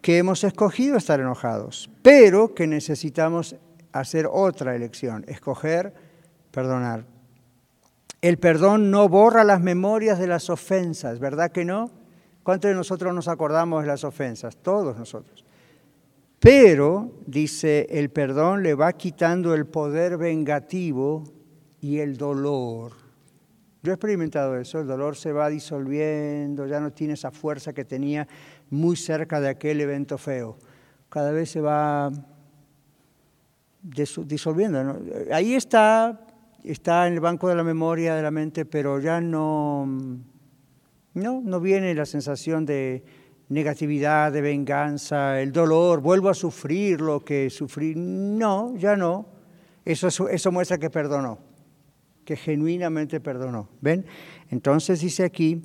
[0.00, 3.56] que hemos escogido estar enojados, pero que necesitamos
[3.92, 5.94] hacer otra elección, escoger
[6.50, 7.04] perdonar.
[8.20, 11.90] El perdón no borra las memorias de las ofensas, ¿verdad que no?
[12.42, 14.56] ¿Cuántos de nosotros nos acordamos de las ofensas?
[14.56, 15.44] Todos nosotros.
[16.38, 21.24] Pero, dice, el perdón le va quitando el poder vengativo
[21.86, 22.92] y el dolor.
[23.82, 27.84] Yo he experimentado eso, el dolor se va disolviendo, ya no tiene esa fuerza que
[27.84, 28.26] tenía
[28.70, 30.58] muy cerca de aquel evento feo.
[31.08, 32.10] Cada vez se va
[33.82, 34.98] disolviendo.
[35.32, 36.26] Ahí está,
[36.64, 39.86] está en el banco de la memoria de la mente, pero ya no
[41.14, 43.04] no, no viene la sensación de
[43.48, 47.94] negatividad, de venganza, el dolor, vuelvo a sufrir lo que sufrí.
[47.96, 49.26] No, ya no.
[49.84, 51.38] Eso, eso muestra que perdonó,
[52.26, 53.70] que genuinamente perdonó.
[53.80, 54.04] ¿Ven?
[54.50, 55.62] Entonces dice aquí,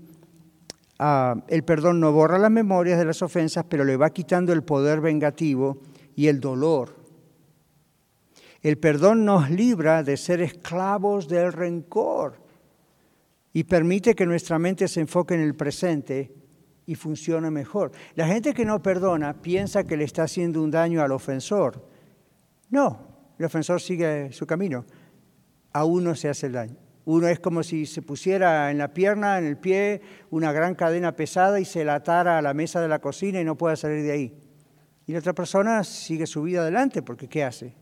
[0.99, 4.63] ah, el perdón no borra las memorias de las ofensas, pero le va quitando el
[4.63, 5.81] poder vengativo
[6.15, 6.95] y el dolor.
[8.61, 12.39] El perdón nos libra de ser esclavos del rencor
[13.53, 16.31] y permite que nuestra mente se enfoque en el presente
[16.85, 17.91] y funcione mejor.
[18.13, 21.87] La gente que no perdona piensa que le está haciendo un daño al ofensor.
[22.69, 22.99] No,
[23.39, 24.85] el ofensor sigue su camino.
[25.73, 26.77] A uno se hace el daño.
[27.05, 31.15] Uno es como si se pusiera en la pierna, en el pie, una gran cadena
[31.15, 34.03] pesada y se la atara a la mesa de la cocina y no pueda salir
[34.03, 34.33] de ahí.
[35.07, 37.73] Y la otra persona sigue su vida adelante, porque ¿qué hace?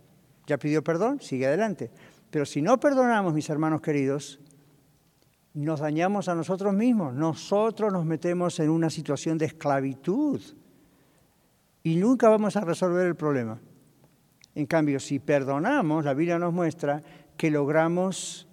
[0.48, 1.92] Ya pidió perdón, sigue adelante.
[2.32, 4.40] Pero si no perdonamos, mis hermanos queridos,
[5.54, 10.42] nos dañamos a nosotros mismos, nosotros nos metemos en una situación de esclavitud
[11.84, 13.60] y nunca vamos a resolver el problema.
[14.56, 17.02] En cambio, si perdonamos, la Biblia nos muestra
[17.40, 18.50] que logramos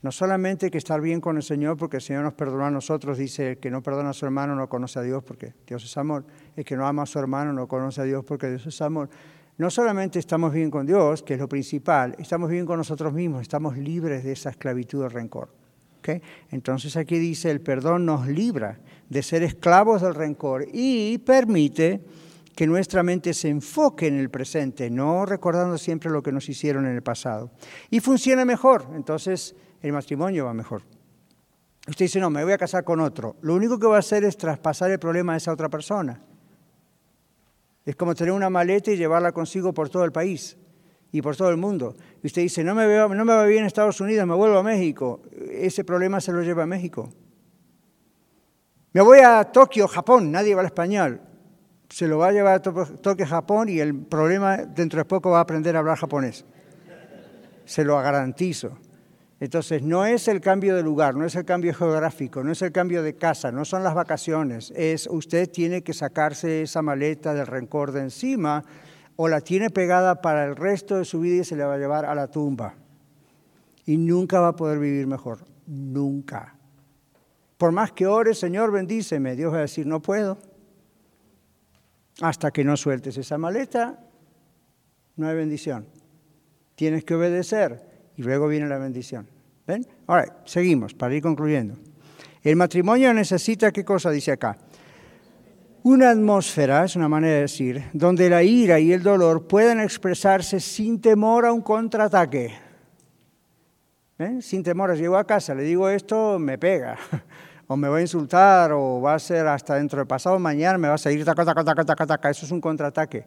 [0.00, 3.18] no solamente que estar bien con el Señor, porque el Señor nos perdonó a nosotros,
[3.18, 5.94] dice, el que no perdona a su hermano no conoce a Dios porque Dios es
[5.98, 6.24] amor,
[6.56, 9.10] el que no ama a su hermano no conoce a Dios porque Dios es amor.
[9.58, 13.42] No solamente estamos bien con Dios, que es lo principal, estamos bien con nosotros mismos,
[13.42, 15.50] estamos libres de esa esclavitud del rencor.
[16.50, 18.78] Entonces aquí dice, el perdón nos libra
[19.10, 22.00] de ser esclavos del rencor y permite
[22.54, 26.86] que nuestra mente se enfoque en el presente, no recordando siempre lo que nos hicieron
[26.86, 27.50] en el pasado.
[27.90, 30.82] Y funciona mejor, entonces el matrimonio va mejor.
[31.86, 33.36] Usted dice, no, me voy a casar con otro.
[33.42, 36.22] Lo único que va a hacer es traspasar el problema a esa otra persona.
[37.84, 40.56] Es como tener una maleta y llevarla consigo por todo el país
[41.12, 41.94] y por todo el mundo.
[42.22, 45.20] Y usted dice, no me, va bien Estados Unidos, me vuelvo a México.
[45.50, 47.12] Ese problema se lo lleva a México.
[48.92, 51.20] Me voy a Tokio, Japón, nadie al español.
[51.88, 55.38] Se lo va a llevar a Tokio, Japón y el problema dentro de poco va
[55.38, 56.44] a aprender a hablar japonés.
[57.64, 58.78] Se lo garantizo.
[59.40, 62.72] Entonces, no es el cambio de lugar, no es el cambio geográfico, no es el
[62.72, 67.46] cambio de casa, no son las vacaciones, es usted tiene que sacarse esa maleta del
[67.46, 68.64] rencor de encima
[69.16, 71.78] o la tiene pegada para el resto de su vida y se le va a
[71.78, 72.74] llevar a la tumba.
[73.86, 76.56] Y nunca va a poder vivir mejor, nunca.
[77.58, 80.38] Por más que ore, Señor, bendíceme, Dios va a decir, no puedo.
[82.20, 83.98] Hasta que no sueltes esa maleta,
[85.16, 85.86] no hay bendición.
[86.74, 89.28] Tienes que obedecer y luego viene la bendición.
[89.66, 89.86] ¿Ven?
[90.06, 91.76] Ahora, seguimos para ir concluyendo.
[92.42, 94.56] El matrimonio necesita, ¿qué cosa dice acá?
[95.82, 100.60] Una atmósfera, es una manera de decir, donde la ira y el dolor puedan expresarse
[100.60, 102.52] sin temor a un contraataque.
[104.40, 106.96] Sin temor, llego a casa, le digo esto, me pega,
[107.66, 110.88] o me va a insultar, o va a ser hasta dentro del pasado mañana, me
[110.88, 112.30] va a seguir taca, taca, taca, taca, taca.
[112.30, 113.24] Eso es un contraataque.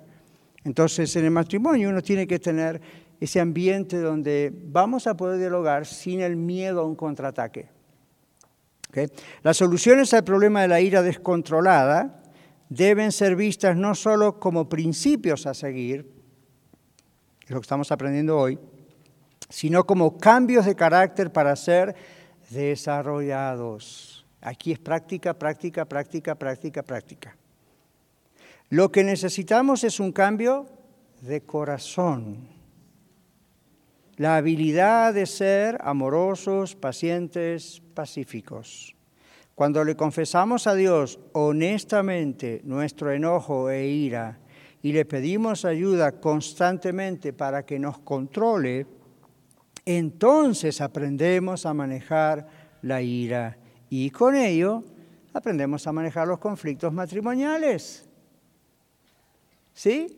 [0.64, 2.82] Entonces, en el matrimonio uno tiene que tener
[3.20, 7.70] ese ambiente donde vamos a poder dialogar sin el miedo a un contraataque.
[9.44, 12.24] Las soluciones al problema de la ira descontrolada
[12.70, 16.12] deben ser vistas no solo como principios a seguir,
[17.48, 18.60] lo que estamos aprendiendo hoy,
[19.50, 21.96] sino como cambios de carácter para ser
[22.50, 24.17] desarrollados.
[24.42, 27.38] Aquí es práctica, práctica, práctica, práctica, práctica.
[28.70, 30.68] Lo que necesitamos es un cambio
[31.22, 32.50] de corazón.
[34.18, 38.96] La habilidad de ser amorosos, pacientes, pacíficos.
[39.56, 44.40] Cuando le confesamos a Dios honestamente nuestro enojo e ira
[44.84, 48.86] y le pedimos ayuda constantemente para que nos controle,
[49.86, 52.48] entonces aprendemos a manejar
[52.82, 53.58] la ira
[53.90, 54.84] y con ello
[55.34, 58.08] aprendemos a manejar los conflictos matrimoniales.
[59.74, 60.18] ¿Sí?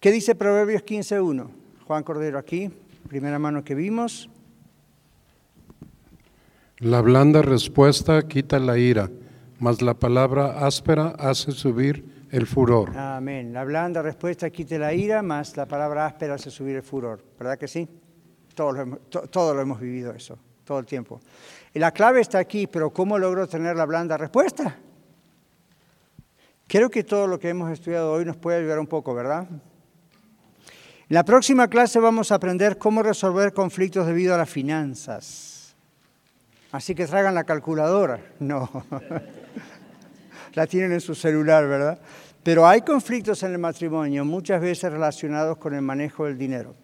[0.00, 1.48] ¿Qué dice Proverbios 15.1?
[1.86, 2.70] Juan Cordero aquí,
[3.08, 4.28] primera mano que vimos.
[6.78, 9.10] La blanda respuesta quita la ira,
[9.60, 12.96] mas la palabra áspera hace subir el furor.
[12.96, 13.52] Amén.
[13.52, 17.22] La blanda respuesta quita la ira, mas la palabra áspera hace subir el furor.
[17.38, 17.88] ¿Verdad que sí?
[18.54, 18.98] Todos lo hemos,
[19.32, 20.36] lo hemos vivido eso,
[20.72, 21.20] todo el tiempo.
[21.74, 24.78] La clave está aquí, pero ¿cómo logro tener la blanda respuesta?
[26.66, 29.46] Creo que todo lo que hemos estudiado hoy nos puede ayudar un poco, ¿verdad?
[29.50, 35.76] En la próxima clase vamos a aprender cómo resolver conflictos debido a las finanzas.
[36.70, 38.18] Así que traigan la calculadora.
[38.40, 38.70] No.
[40.54, 41.98] la tienen en su celular, ¿verdad?
[42.42, 46.74] Pero hay conflictos en el matrimonio, muchas veces relacionados con el manejo del dinero.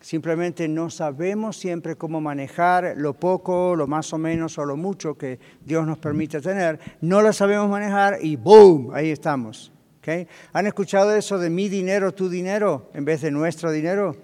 [0.00, 5.14] Simplemente no sabemos siempre cómo manejar lo poco, lo más o menos o lo mucho
[5.14, 6.80] que Dios nos permite tener.
[7.02, 8.92] No lo sabemos manejar y ¡boom!
[8.94, 9.70] Ahí estamos.
[9.98, 10.26] ¿Okay?
[10.54, 14.16] ¿Han escuchado eso de mi dinero, tu dinero, en vez de nuestro dinero?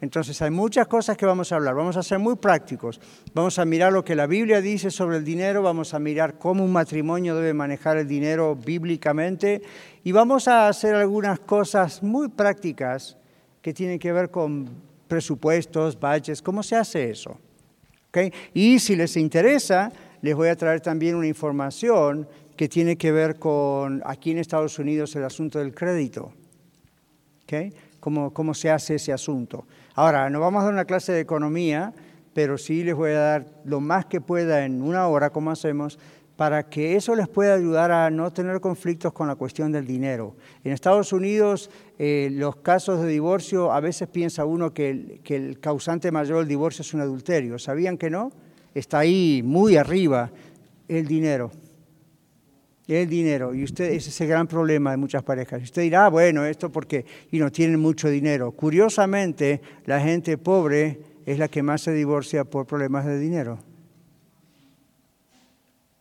[0.00, 3.00] Entonces hay muchas cosas que vamos a hablar, vamos a ser muy prácticos,
[3.34, 6.64] vamos a mirar lo que la Biblia dice sobre el dinero, vamos a mirar cómo
[6.64, 9.60] un matrimonio debe manejar el dinero bíblicamente
[10.04, 13.18] y vamos a hacer algunas cosas muy prácticas
[13.60, 17.36] que tienen que ver con presupuestos, budgets, cómo se hace eso.
[18.54, 19.92] Y si les interesa,
[20.22, 24.78] les voy a traer también una información que tiene que ver con aquí en Estados
[24.78, 26.32] Unidos el asunto del crédito.
[27.98, 29.66] Cómo, cómo se hace ese asunto.
[29.94, 31.92] Ahora, no vamos a dar una clase de economía,
[32.32, 35.98] pero sí les voy a dar lo más que pueda en una hora, como hacemos,
[36.40, 40.36] para que eso les pueda ayudar a no tener conflictos con la cuestión del dinero.
[40.64, 41.68] En Estados Unidos,
[41.98, 46.80] eh, los casos de divorcio, a veces piensa uno que el, causante mayor del divorcio
[46.80, 47.58] es un adulterio.
[47.58, 48.32] ¿Sabían que no?
[48.74, 50.30] Está ahí muy arriba
[50.88, 51.50] el dinero
[52.88, 53.54] el dinero.
[53.54, 55.60] Y usted, ese es el gran problema de muchas parejas.
[55.60, 58.50] Y usted dirá, ah, bueno, esto porque y no tienen mucho dinero.
[58.52, 63.69] Curiosamente, la gente pobre es la que más se divorcia por problemas de dinero.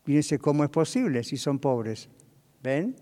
[0.09, 2.09] Fíjense cómo es posible si son pobres.
[2.63, 2.95] ¿Ven?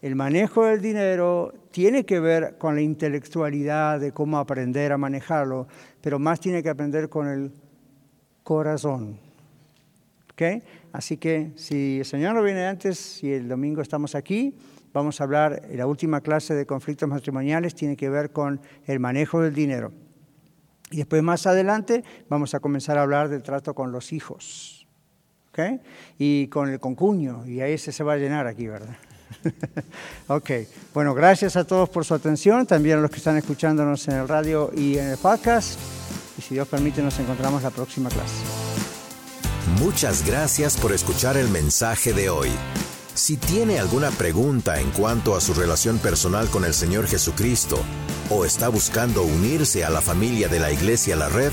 [0.00, 5.68] El manejo del dinero tiene que ver con la intelectualidad de cómo aprender a manejarlo,
[6.00, 7.52] pero más tiene que aprender con el
[8.44, 9.18] corazón.
[10.32, 10.62] ¿Okay?
[10.94, 14.56] Así que si el Señor no viene antes, si el domingo estamos aquí,
[14.94, 19.42] vamos a hablar, la última clase de conflictos matrimoniales tiene que ver con el manejo
[19.42, 19.92] del dinero.
[20.90, 24.81] Y después más adelante vamos a comenzar a hablar del trato con los hijos.
[25.52, 25.80] ¿Ok?
[26.18, 28.96] Y con el concuño, y ahí se va a llenar aquí, ¿verdad?
[30.28, 30.50] ok,
[30.94, 34.28] bueno, gracias a todos por su atención, también a los que están escuchándonos en el
[34.28, 35.78] radio y en el podcast.
[36.38, 38.34] Y si Dios permite, nos encontramos la próxima clase.
[39.78, 42.50] Muchas gracias por escuchar el mensaje de hoy.
[43.14, 47.78] Si tiene alguna pregunta en cuanto a su relación personal con el Señor Jesucristo
[48.30, 51.52] o está buscando unirse a la familia de la Iglesia La Red,